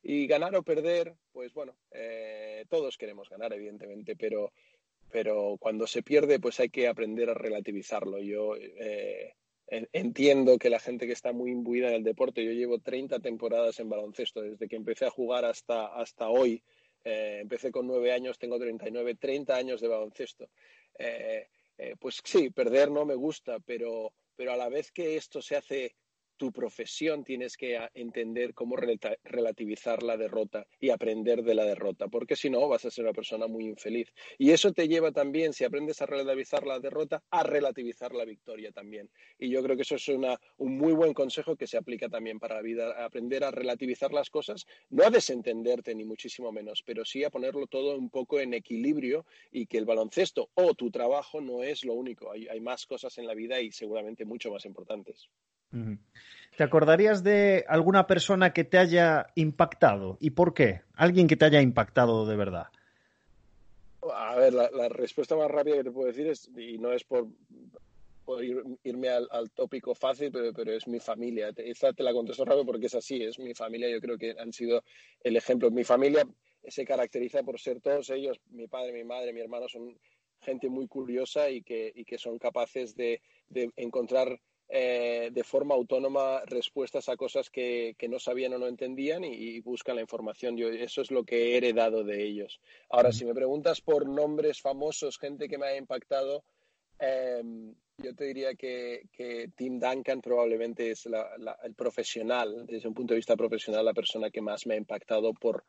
y 0.02 0.26
ganar 0.28 0.56
o 0.56 0.64
perder, 0.64 1.14
pues 1.32 1.54
bueno, 1.54 1.76
todos 2.70 2.98
queremos 2.98 3.30
ganar, 3.30 3.54
evidentemente, 3.54 4.16
pero 4.16 4.52
pero 5.10 5.58
cuando 5.60 5.88
se 5.88 6.04
pierde, 6.04 6.40
pues 6.40 6.60
hay 6.60 6.70
que 6.70 6.88
aprender 6.88 7.30
a 7.30 7.34
relativizarlo. 7.34 8.20
Yo 8.20 8.56
eh, 8.56 9.36
entiendo 9.70 10.58
que 10.58 10.70
la 10.70 10.80
gente 10.80 11.08
que 11.08 11.14
está 11.14 11.34
muy 11.34 11.52
imbuida 11.52 11.90
en 11.90 11.96
el 11.96 12.04
deporte, 12.04 12.44
yo 12.44 12.52
llevo 12.52 12.80
30 12.80 13.20
temporadas 13.20 13.80
en 13.80 13.90
baloncesto, 13.90 14.42
desde 14.42 14.68
que 14.68 14.76
empecé 14.76 15.06
a 15.06 15.10
jugar 15.10 15.46
hasta, 15.46 15.88
hasta 15.88 16.30
hoy. 16.30 16.64
Eh, 17.04 17.40
empecé 17.42 17.72
con 17.72 17.88
9 17.88 18.12
años, 18.12 18.38
tengo 18.38 18.58
39, 18.60 19.16
30 19.16 19.56
años 19.56 19.82
de 19.82 19.88
baloncesto. 19.88 20.50
Eh, 20.98 21.48
pues 22.00 22.22
sí, 22.24 22.50
perder 22.50 22.90
no 22.90 23.06
me 23.06 23.16
gusta, 23.16 23.60
pero, 23.60 24.14
pero 24.36 24.54
a 24.54 24.58
la 24.58 24.70
vez 24.70 24.92
que 24.92 25.16
esto 25.16 25.42
se 25.42 25.56
hace 25.56 25.96
tu 26.38 26.52
profesión 26.52 27.24
tienes 27.24 27.58
que 27.58 27.80
entender 27.94 28.54
cómo 28.54 28.76
relativizar 28.78 30.04
la 30.04 30.18
derrota 30.18 30.68
y 30.80 30.92
aprender 30.92 31.44
de 31.44 31.56
la 31.56 31.66
derrota, 31.66 32.08
porque 32.08 32.36
si 32.36 32.50
no 32.50 32.68
vas 32.68 32.86
a 32.86 32.92
ser 32.92 33.06
una 33.06 33.14
persona 33.14 33.48
muy 33.48 33.66
infeliz. 33.66 34.14
Y 34.38 34.52
eso 34.52 34.72
te 34.72 34.88
lleva 34.88 35.12
también, 35.12 35.54
si 35.54 35.64
aprendes 35.64 36.02
a 36.02 36.06
relativizar 36.06 36.66
la 36.66 36.80
derrota, 36.80 37.24
a 37.32 37.44
relativizar 37.44 38.14
la 38.14 38.26
victoria 38.26 38.72
también. 38.72 39.10
Y 39.38 39.50
yo 39.50 39.62
creo 39.64 39.76
que 39.76 39.82
eso 39.82 39.96
es 39.96 40.08
una, 40.08 40.40
un 40.58 40.78
muy 40.78 40.94
buen 40.94 41.14
consejo 41.14 41.56
que 41.56 41.68
se 41.68 41.78
aplica 41.78 42.08
también 42.08 42.40
para 42.40 42.56
la 42.56 42.62
vida, 42.62 43.04
aprender 43.04 43.44
a 43.44 43.52
relativizar 43.52 44.14
las 44.14 44.30
cosas, 44.30 44.66
no 44.90 45.04
a 45.04 45.10
desentenderte 45.10 45.96
ni 45.96 46.06
muchísimo 46.06 46.52
menos, 46.52 46.84
pero 46.86 47.04
sí 47.04 47.24
a 47.24 47.30
ponerlo 47.30 47.68
todo 47.68 47.98
un 47.98 48.10
poco 48.10 48.40
en 48.40 48.54
equilibrio 48.54 49.26
y 49.52 49.66
que 49.66 49.78
el 49.78 49.86
baloncesto 49.86 50.50
o 50.54 50.74
tu 50.76 50.92
trabajo 50.92 51.42
no 51.42 51.64
es 51.64 51.84
lo 51.84 51.94
único. 51.94 52.32
Hay, 52.32 52.48
hay 52.48 52.60
más 52.62 52.86
cosas 52.86 53.18
en 53.18 53.28
la 53.28 53.34
vida 53.34 53.60
y 53.60 53.72
seguramente 53.72 54.26
mucho 54.26 54.52
más 54.52 54.66
importantes. 54.66 55.30
¿Te 55.72 56.64
acordarías 56.64 57.24
de 57.24 57.66
alguna 57.68 58.08
persona 58.08 58.52
que 58.52 58.64
te 58.64 58.80
haya 58.80 59.28
impactado? 59.36 60.18
¿Y 60.20 60.32
por 60.32 60.56
qué? 60.56 60.82
Alguien 60.96 61.28
que 61.28 61.36
te 61.36 61.46
haya 61.46 61.62
impactado 61.62 62.26
de 62.26 62.36
verdad. 62.36 62.68
A 64.12 64.36
ver, 64.36 64.54
la, 64.54 64.90
respuesta 64.90 65.36
más 65.36 65.52
rápida 65.52 65.78
que 65.78 65.84
te 65.84 65.92
puedo 65.92 66.08
decir 66.08 66.28
es, 66.28 66.50
y 66.58 66.78
no 66.80 66.94
es 66.94 67.04
por, 67.04 67.28
irme 68.84 69.10
al, 69.10 69.52
tópico 69.52 69.94
fácil, 69.94 70.32
pero, 70.32 70.72
es 70.72 70.88
mi 70.88 71.00
familia. 71.00 71.52
Esta 71.58 71.94
te 71.94 72.04
la 72.04 72.14
contesto 72.14 72.44
rápido 72.44 72.66
porque 72.66 72.88
es 72.88 72.96
así, 72.96 73.22
es 73.22 73.38
mi 73.38 73.54
familia. 73.54 73.90
Yo 73.90 74.02
creo 74.02 74.18
que 74.18 74.36
han 74.40 74.52
sido 74.52 74.84
el 75.24 75.36
ejemplo. 75.36 75.70
Mi 75.70 75.84
familia 75.84 76.28
se 76.68 76.86
caracteriza 76.86 77.44
por 77.44 77.60
ser 77.60 77.82
todos 77.82 78.10
ellos, 78.10 78.40
mi 78.50 78.68
padre, 78.68 78.94
mi 78.94 79.04
madre, 79.04 79.32
mi 79.32 79.42
hermano, 79.42 79.68
son 79.68 79.96
gente 80.42 80.70
muy 80.70 80.88
curiosa 80.88 81.52
y 81.52 81.62
que, 81.62 81.94
son 82.18 82.40
capaces 82.40 82.96
de 82.96 83.22
encontrar 83.76 84.40
eh, 84.70 85.30
de 85.32 85.44
forma 85.46 85.76
autónoma 85.76 86.42
respuestas 86.46 87.08
a 87.08 87.16
cosas 87.16 87.50
que, 87.50 87.96
no 88.10 88.20
sabían 88.20 88.54
o 88.54 88.58
no 88.58 88.68
entendían 88.68 89.24
y, 89.24 89.62
buscan 89.62 89.96
la 89.96 90.02
información. 90.02 90.58
Yo, 90.58 90.68
eso 90.68 91.02
es 91.02 91.10
lo 91.10 91.24
que 91.24 91.54
he 91.54 91.58
heredado 91.58 92.04
de 92.04 92.24
ellos. 92.24 92.60
Ahora, 92.90 93.14
si 93.14 93.24
me 93.24 93.34
preguntas 93.34 93.80
por 93.80 94.08
nombres 94.08 94.62
famosos, 94.62 95.18
gente 95.18 95.48
que 95.48 95.58
me 95.58 95.68
ha 95.68 95.78
impactado, 95.78 96.44
em, 97.00 97.74
yo 97.98 98.14
te 98.14 98.26
diría 98.26 98.56
que, 98.56 99.08
Tim 99.56 99.80
Duncan 99.80 100.22
probablemente 100.22 100.92
es 100.92 101.06
el 101.06 101.74
profesional, 101.74 102.66
desde 102.66 102.90
un 102.90 102.94
punto 102.94 103.14
de 103.14 103.20
vista 103.20 103.38
profesional, 103.38 103.86
la 103.86 103.94
persona 103.94 104.30
que 104.30 104.42
más 104.42 104.68
me 104.68 104.74
ha 104.74 104.78
impactado 104.78 105.34
por, 105.34 105.64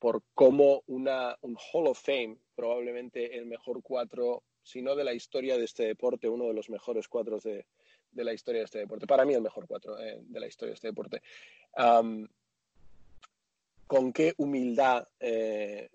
por 0.00 0.22
cómo 0.34 0.82
una, 0.88 1.38
un 1.42 1.56
Hall 1.56 1.86
of 1.86 2.02
Fame, 2.02 2.36
probablemente 2.56 3.38
el 3.38 3.46
mejor 3.46 3.80
cuatro, 3.80 4.42
si 4.64 4.82
no 4.82 4.96
de 4.96 5.04
la 5.04 5.14
historia 5.14 5.56
de 5.56 5.64
este 5.66 5.84
deporte, 5.84 6.28
uno 6.28 6.48
de 6.48 6.54
los 6.54 6.68
mejores 6.68 7.06
cuatros 7.06 7.44
de, 7.44 7.66
de 8.14 8.24
la 8.24 8.32
historia 8.32 8.60
de 8.60 8.66
este 8.66 8.78
deporte. 8.78 9.06
Para 9.06 9.24
mí 9.24 9.34
el 9.34 9.42
mejor 9.42 9.66
cuatro 9.66 9.98
eh, 9.98 10.18
de 10.22 10.40
la 10.40 10.46
historia 10.46 10.70
de 10.70 10.74
este 10.74 10.88
deporte. 10.88 11.22
con 13.86 14.12
qué 14.12 14.32
humildad 14.38 15.06
eh, 15.20 15.90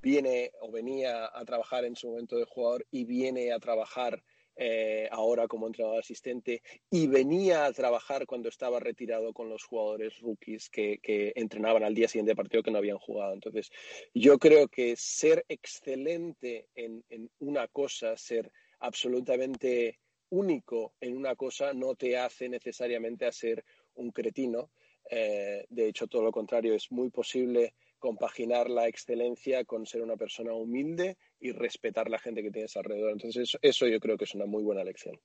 viene 0.00 0.52
o 0.60 0.70
venía 0.70 1.30
a 1.32 1.44
trabajar 1.44 1.84
en 1.84 1.96
su 1.96 2.08
momento 2.08 2.36
de 2.36 2.44
jugador 2.44 2.86
y 2.90 3.04
viene 3.04 3.52
a 3.52 3.58
trabajar 3.58 4.22
eh, 4.58 5.06
ahora 5.12 5.48
como 5.48 5.66
entrenador 5.66 5.98
asistente 5.98 6.62
y 6.90 7.08
venía 7.08 7.66
a 7.66 7.72
trabajar 7.72 8.24
cuando 8.24 8.48
estaba 8.48 8.80
retirado 8.80 9.34
con 9.34 9.50
los 9.50 9.64
jugadores 9.64 10.18
rookies 10.20 10.70
que, 10.70 10.98
entrenaban 11.36 11.82
al 11.82 11.94
día 11.94 12.08
siguiente 12.08 12.34
partido 12.34 12.62
que 12.62 12.70
no 12.70 12.78
habían 12.78 12.98
jugado. 12.98 13.34
Entonces, 13.34 13.70
yo 14.14 14.38
creo 14.38 14.68
que 14.68 14.96
ser 14.96 15.44
excelente 15.48 16.68
en, 16.74 17.04
en 17.10 17.30
una 17.38 17.68
cosa, 17.68 18.16
ser 18.16 18.50
absolutamente 18.78 19.98
único 20.36 20.94
en 21.00 21.16
una 21.16 21.34
cosa 21.34 21.72
no 21.72 21.94
te 21.94 22.16
hace 22.18 22.48
necesariamente 22.48 23.26
a 23.26 23.32
ser 23.32 23.64
un 23.94 24.10
cretino. 24.10 24.70
Eh, 25.10 25.64
de 25.68 25.88
hecho, 25.88 26.06
todo 26.06 26.22
lo 26.22 26.32
contrario, 26.32 26.74
es 26.74 26.90
muy 26.90 27.10
posible 27.10 27.74
compaginar 27.98 28.68
la 28.68 28.86
excelencia 28.86 29.64
con 29.64 29.86
ser 29.86 30.02
una 30.02 30.16
persona 30.16 30.52
humilde 30.52 31.16
y 31.40 31.52
respetar 31.52 32.10
la 32.10 32.18
gente 32.18 32.42
que 32.42 32.50
tienes 32.50 32.76
alrededor. 32.76 33.12
Entonces, 33.12 33.56
eso, 33.62 33.86
yo 33.86 34.00
creo 34.00 34.16
que 34.16 34.24
es 34.24 34.34
una 34.34 34.46
muy 34.46 34.62
buena 34.62 34.84
lección. 34.84 35.18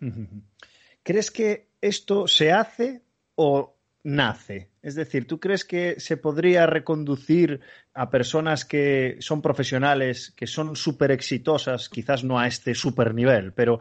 ¿Crees 1.02 1.30
que 1.30 1.66
esto 1.80 2.26
se 2.26 2.52
hace 2.52 3.02
o 3.34 3.74
nace? 4.04 4.70
Es 4.82 4.94
decir, 4.94 5.26
¿tú 5.26 5.38
crees 5.38 5.64
que 5.64 5.98
se 5.98 6.16
podría 6.16 6.66
reconducir 6.66 7.60
a 7.92 8.10
personas 8.10 8.64
que 8.64 9.16
son 9.20 9.42
profesionales, 9.42 10.32
que 10.36 10.46
son 10.46 10.76
súper 10.76 11.10
exitosas, 11.10 11.88
quizás 11.88 12.24
no 12.24 12.38
a 12.38 12.46
este 12.46 12.74
súper 12.74 13.14
nivel, 13.14 13.52
pero 13.52 13.80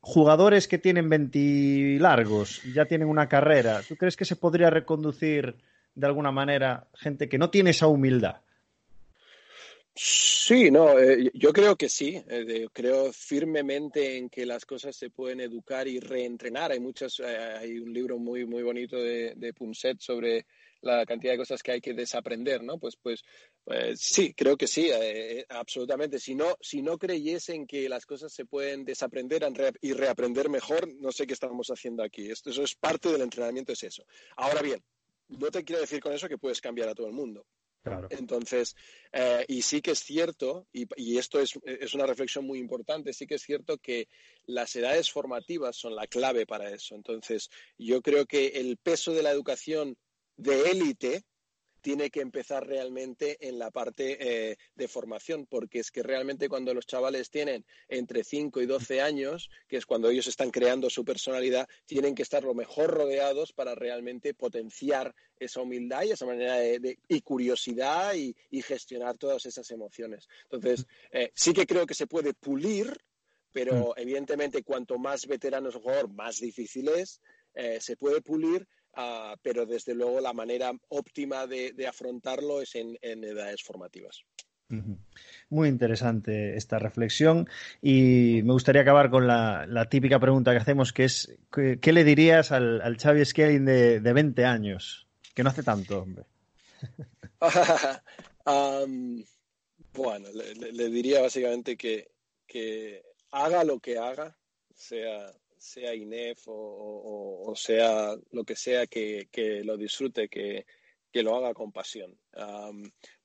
jugadores 0.00 0.68
que 0.68 0.78
tienen 0.78 1.08
20 1.08 1.98
largos, 2.00 2.62
ya 2.74 2.86
tienen 2.86 3.08
una 3.08 3.28
carrera, 3.28 3.82
¿tú 3.86 3.96
crees 3.96 4.16
que 4.16 4.24
se 4.24 4.36
podría 4.36 4.70
reconducir 4.70 5.56
de 5.94 6.06
alguna 6.06 6.30
manera 6.30 6.88
gente 6.94 7.28
que 7.28 7.38
no 7.38 7.50
tiene 7.50 7.70
esa 7.70 7.88
humildad? 7.88 8.36
Sí, 10.00 10.70
no, 10.70 10.96
eh, 10.96 11.28
yo 11.34 11.52
creo 11.52 11.74
que 11.74 11.88
sí. 11.88 12.22
Eh, 12.28 12.68
creo 12.72 13.12
firmemente 13.12 14.16
en 14.16 14.30
que 14.30 14.46
las 14.46 14.64
cosas 14.64 14.94
se 14.94 15.10
pueden 15.10 15.40
educar 15.40 15.88
y 15.88 15.98
reentrenar. 15.98 16.70
Hay 16.70 16.78
muchas, 16.78 17.18
eh, 17.18 17.56
hay 17.58 17.80
un 17.80 17.92
libro 17.92 18.16
muy 18.16 18.46
muy 18.46 18.62
bonito 18.62 18.96
de, 18.96 19.34
de 19.34 19.52
Punset 19.52 19.98
sobre 19.98 20.46
la 20.80 21.04
cantidad 21.06 21.32
de 21.32 21.38
cosas 21.38 21.62
que 21.62 21.72
hay 21.72 21.80
que 21.80 21.94
desaprender, 21.94 22.62
¿no? 22.62 22.78
Pues, 22.78 22.96
pues, 22.96 23.22
pues 23.64 24.00
sí, 24.00 24.34
creo 24.34 24.56
que 24.56 24.66
sí, 24.66 24.86
eh, 24.86 25.40
eh, 25.40 25.46
absolutamente. 25.48 26.18
Si 26.18 26.34
no, 26.34 26.56
si 26.60 26.82
no 26.82 26.98
creyesen 26.98 27.66
que 27.66 27.88
las 27.88 28.06
cosas 28.06 28.32
se 28.32 28.44
pueden 28.44 28.84
desaprender 28.84 29.46
y 29.80 29.92
reaprender 29.92 30.48
mejor, 30.48 30.88
no 31.00 31.12
sé 31.12 31.26
qué 31.26 31.34
estamos 31.34 31.68
haciendo 31.68 32.02
aquí. 32.02 32.30
Esto, 32.30 32.50
eso 32.50 32.62
es 32.62 32.74
parte 32.74 33.10
del 33.10 33.22
entrenamiento, 33.22 33.72
es 33.72 33.82
eso. 33.82 34.04
Ahora 34.36 34.62
bien, 34.62 34.82
no 35.28 35.50
te 35.50 35.64
quiero 35.64 35.80
decir 35.80 36.00
con 36.00 36.12
eso 36.12 36.28
que 36.28 36.38
puedes 36.38 36.60
cambiar 36.60 36.88
a 36.88 36.94
todo 36.94 37.06
el 37.06 37.12
mundo. 37.12 37.44
Claro. 37.82 38.08
Entonces, 38.10 38.74
eh, 39.12 39.44
y 39.48 39.62
sí 39.62 39.80
que 39.80 39.92
es 39.92 40.00
cierto, 40.00 40.66
y, 40.72 40.86
y 40.96 41.16
esto 41.16 41.40
es, 41.40 41.58
es, 41.64 41.94
una 41.94 42.06
reflexión 42.06 42.44
muy 42.44 42.58
importante, 42.58 43.12
sí 43.12 43.26
que 43.26 43.36
es 43.36 43.42
cierto 43.42 43.78
que 43.78 44.08
las 44.46 44.74
edades 44.76 45.10
formativas 45.10 45.76
son 45.76 45.94
la 45.94 46.06
clave 46.06 46.44
para 46.44 46.70
eso. 46.70 46.96
Entonces, 46.96 47.48
yo 47.78 48.02
creo 48.02 48.26
que 48.26 48.48
el 48.48 48.76
peso 48.76 49.12
de 49.12 49.22
la 49.22 49.30
educación 49.30 49.96
de 50.38 50.70
élite 50.70 51.24
tiene 51.80 52.10
que 52.10 52.20
empezar 52.20 52.66
realmente 52.66 53.36
en 53.48 53.58
la 53.58 53.70
parte 53.70 54.18
eh, 54.50 54.56
de 54.74 54.88
formación, 54.88 55.46
porque 55.46 55.78
es 55.78 55.90
que 55.90 56.02
realmente 56.02 56.48
cuando 56.48 56.74
los 56.74 56.86
chavales 56.86 57.30
tienen 57.30 57.64
entre 57.88 58.24
5 58.24 58.60
y 58.60 58.66
12 58.66 59.00
años, 59.00 59.48
que 59.68 59.76
es 59.76 59.86
cuando 59.86 60.10
ellos 60.10 60.26
están 60.26 60.50
creando 60.50 60.90
su 60.90 61.04
personalidad, 61.04 61.68
tienen 61.86 62.14
que 62.14 62.22
estar 62.22 62.42
lo 62.42 62.54
mejor 62.54 62.90
rodeados 62.90 63.52
para 63.52 63.74
realmente 63.74 64.34
potenciar 64.34 65.14
esa 65.38 65.60
humildad 65.60 66.02
y 66.02 66.10
esa 66.10 66.26
manera 66.26 66.56
de, 66.56 66.98
y 67.08 67.20
curiosidad 67.20 68.14
y, 68.14 68.34
gestionar 68.62 69.16
todas 69.16 69.46
esas 69.46 69.70
emociones. 69.70 70.28
Entonces, 70.50 70.84
eh, 71.12 71.30
sí 71.34 71.52
que 71.54 71.66
creo 71.66 71.86
que 71.86 71.94
se 71.94 72.06
puede 72.06 72.34
pulir, 72.34 72.92
pero 73.52 73.94
mm. 73.96 74.00
evidentemente 74.00 74.62
cuanto 74.62 74.98
más 74.98 75.26
veterano 75.26 75.68
es 75.68 75.76
el 75.76 75.80
jugador, 75.80 76.10
más 76.10 76.38
difícil 76.40 76.88
es. 76.88 77.20
Eh, 77.54 77.80
se 77.80 77.96
puede 77.96 78.20
pulir, 78.20 78.68
Ah, 78.94 79.36
pero 79.42 79.66
desde 79.66 79.94
luego 79.94 80.20
la 80.20 80.32
manera 80.32 80.72
óptima 80.88 81.46
de, 81.46 81.86
afrontarlo 81.86 82.60
es 82.62 82.74
en, 82.74 82.96
edades 83.02 83.62
formativas. 83.62 84.24
Muy 85.48 85.68
interesante 85.68 86.56
esta 86.56 86.78
reflexión 86.78 87.48
y 87.80 88.42
me 88.44 88.52
gustaría 88.52 88.82
acabar 88.82 89.08
con 89.08 89.26
la, 89.26 89.86
típica 89.90 90.18
pregunta 90.18 90.52
que 90.52 90.58
hacemos, 90.58 90.92
que 90.92 91.04
es 91.04 91.38
¿qué, 91.50 91.92
le 91.92 92.04
dirías 92.04 92.52
al, 92.52 92.82
al 92.82 92.98
Xavi 92.98 93.22
de, 93.60 94.00
de, 94.00 94.12
20 94.12 94.44
años? 94.44 95.06
Que 95.34 95.42
no 95.42 95.50
hace 95.50 95.62
tanto, 95.62 96.02
hombre. 96.02 96.24
bueno, 99.94 100.28
le, 100.32 100.90
diría 100.90 101.22
básicamente 101.22 101.76
que, 101.76 102.10
que 102.46 103.02
haga 103.30 103.64
lo 103.64 103.78
que 103.78 103.96
haga, 103.98 104.36
sea 104.74 105.32
sea 105.58 105.94
INEF 105.94 106.44
o, 106.46 107.52
sea 107.56 108.14
lo 108.30 108.44
que 108.44 108.56
sea 108.56 108.86
que, 108.86 109.28
lo 109.64 109.76
disfrute, 109.76 110.28
que, 110.28 110.64
lo 111.12 111.36
haga 111.36 111.52
con 111.52 111.72
pasión. 111.72 112.18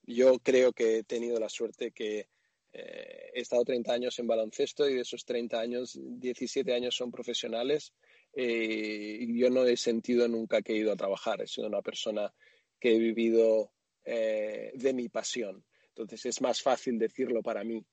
yo 0.04 0.40
creo 0.40 0.74
que 0.74 0.98
he 0.98 1.04
tenido 1.04 1.40
la 1.40 1.50
suerte 1.50 1.92
que 1.92 2.28
eh, 2.76 3.32
he 3.36 3.42
estado 3.42 3.64
30 3.64 3.94
años 3.94 4.18
en 4.18 4.26
baloncesto 4.26 4.90
y 4.90 4.96
de 4.96 5.02
esos 5.02 5.26
30 5.26 5.60
años, 5.60 6.00
17 6.02 6.74
años 6.74 6.96
son 6.96 7.12
profesionales 7.12 7.94
eh, 8.36 9.28
yo 9.30 9.50
no 9.50 9.66
he 9.66 9.78
sentido 9.78 10.28
nunca 10.28 10.62
que 10.62 10.74
he 10.74 10.78
ido 10.78 10.92
a 10.92 10.98
trabajar. 10.98 11.42
He 11.42 11.48
sido 11.48 11.68
una 11.68 11.82
persona 11.82 12.34
que 12.80 12.96
he 12.96 13.00
vivido 13.00 13.72
eh, 14.04 14.72
de 14.74 14.94
mi 14.94 15.10
pasión. 15.10 15.64
Entonces 15.90 16.26
es 16.26 16.42
más 16.42 16.62
fácil 16.62 16.98
decirlo 16.98 17.44
para 17.44 17.64
mí 17.64 17.86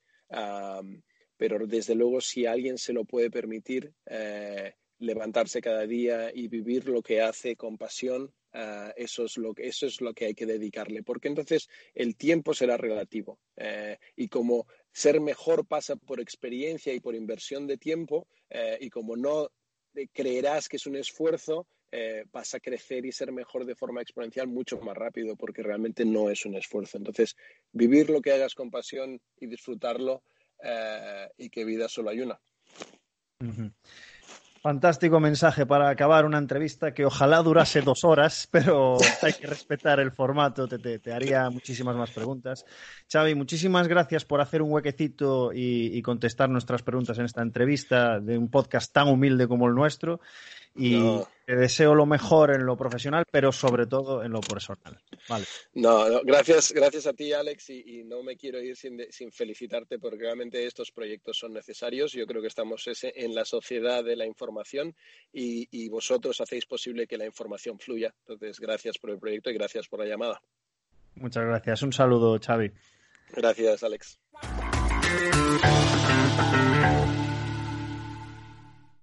pero 1.40 1.66
desde 1.66 1.94
luego 1.94 2.20
si 2.20 2.44
alguien 2.44 2.76
se 2.76 2.92
lo 2.92 3.06
puede 3.06 3.30
permitir, 3.30 3.94
eh, 4.04 4.74
levantarse 4.98 5.62
cada 5.62 5.86
día 5.86 6.30
y 6.34 6.48
vivir 6.48 6.86
lo 6.86 7.00
que 7.00 7.22
hace 7.22 7.56
con 7.56 7.78
pasión, 7.78 8.30
eh, 8.52 8.92
eso, 8.96 9.24
es 9.24 9.38
lo 9.38 9.54
eso 9.56 9.86
es 9.86 10.02
lo 10.02 10.12
que 10.12 10.26
hay 10.26 10.34
que 10.34 10.44
dedicarle, 10.44 11.02
porque 11.02 11.28
entonces 11.28 11.70
el 11.94 12.14
tiempo 12.14 12.52
será 12.52 12.76
relativo. 12.76 13.38
Eh, 13.56 13.96
y 14.16 14.28
como 14.28 14.66
ser 14.92 15.18
mejor 15.22 15.66
pasa 15.66 15.96
por 15.96 16.20
experiencia 16.20 16.92
y 16.92 17.00
por 17.00 17.14
inversión 17.14 17.66
de 17.66 17.78
tiempo, 17.78 18.28
y 18.78 18.90
como 18.90 19.16
no 19.16 19.48
creerás 20.12 20.68
que 20.68 20.76
es 20.76 20.86
un 20.86 20.96
esfuerzo, 20.96 21.66
vas 22.32 22.52
a 22.52 22.60
crecer 22.60 23.06
y 23.06 23.12
ser 23.12 23.32
mejor 23.32 23.64
de 23.64 23.76
forma 23.76 24.02
exponencial 24.02 24.46
mucho 24.48 24.78
más 24.80 24.96
rápido, 24.96 25.36
porque 25.36 25.62
realmente 25.62 26.04
no 26.04 26.28
es 26.28 26.44
un 26.44 26.56
esfuerzo. 26.56 26.98
Entonces, 26.98 27.34
vivir 27.72 28.10
lo 28.10 28.20
que 28.20 28.32
hagas 28.32 28.54
con 28.54 28.70
pasión 28.70 29.20
y 29.38 29.46
disfrutarlo 29.46 30.22
eh, 30.62 31.28
y 31.38 31.50
que 31.50 31.64
vida 31.64 31.88
solo 31.88 32.10
hay 32.10 32.20
una. 32.20 32.38
Fantástico 34.62 35.20
mensaje 35.20 35.64
para 35.64 35.88
acabar 35.88 36.26
una 36.26 36.36
entrevista 36.36 36.92
que 36.92 37.06
ojalá 37.06 37.38
durase 37.42 37.80
dos 37.80 38.04
horas, 38.04 38.46
pero 38.52 38.98
hay 39.22 39.32
que 39.32 39.46
respetar 39.46 40.00
el 40.00 40.12
formato, 40.12 40.68
te, 40.68 41.12
haría 41.12 41.48
muchísimas 41.48 41.96
más 41.96 42.10
preguntas. 42.10 42.66
Xavi, 43.10 43.34
muchísimas 43.34 43.88
gracias 43.88 44.26
por 44.26 44.42
hacer 44.42 44.60
un 44.60 44.70
huequecito 44.70 45.52
y, 45.54 46.02
contestar 46.02 46.50
nuestras 46.50 46.82
preguntas 46.82 47.18
en 47.18 47.24
esta 47.24 47.40
entrevista 47.40 48.20
de 48.20 48.36
un 48.36 48.50
podcast 48.50 48.92
tan 48.92 49.08
humilde 49.08 49.48
como 49.48 49.66
el 49.66 49.74
nuestro 49.74 50.20
y 50.74 50.98
te 51.46 51.56
deseo 51.56 51.94
lo 51.94 52.06
mejor 52.06 52.54
en 52.54 52.64
lo 52.64 52.76
profesional, 52.76 53.24
pero 53.30 53.50
sobre 53.50 53.86
todo 53.86 54.22
en 54.22 54.32
lo 54.32 54.40
personal. 54.40 55.00
Vale. 55.28 55.44
No, 55.74 56.22
gracias, 56.22 56.72
gracias 56.72 57.06
a 57.06 57.12
ti, 57.12 57.32
Alex, 57.32 57.70
y, 57.70 58.04
no 58.04 58.22
me 58.22 58.36
quiero 58.36 58.60
ir 58.60 58.76
sin, 58.76 59.32
felicitarte 59.32 59.98
porque 59.98 60.24
realmente 60.24 60.64
estos 60.64 60.90
proyectos 60.90 61.38
son 61.38 61.52
necesarios. 61.52 62.12
Yo 62.12 62.26
creo 62.26 62.40
que 62.40 62.48
estamos 62.48 62.88
en 63.02 63.34
la 63.34 63.44
sociedad 63.44 64.04
de 64.04 64.16
la 64.16 64.26
información 64.26 64.94
y, 65.32 65.68
y 65.70 65.88
vosotros 65.88 66.40
hacéis 66.40 66.66
posible 66.66 67.06
que 67.06 67.18
la 67.18 67.26
información 67.26 67.78
fluya. 67.78 68.14
Entonces, 68.26 68.60
gracias 68.60 68.98
por 68.98 69.10
el 69.10 69.18
proyecto 69.18 69.50
y 69.50 69.54
gracias 69.54 69.88
por 69.88 70.00
la 70.00 70.06
llamada. 70.06 70.40
Muchas 71.16 71.44
gracias. 71.44 71.82
Un 71.82 71.92
saludo, 71.92 72.38
Xavi. 72.38 72.70
Gracias, 73.32 73.82
Alex. 73.82 74.18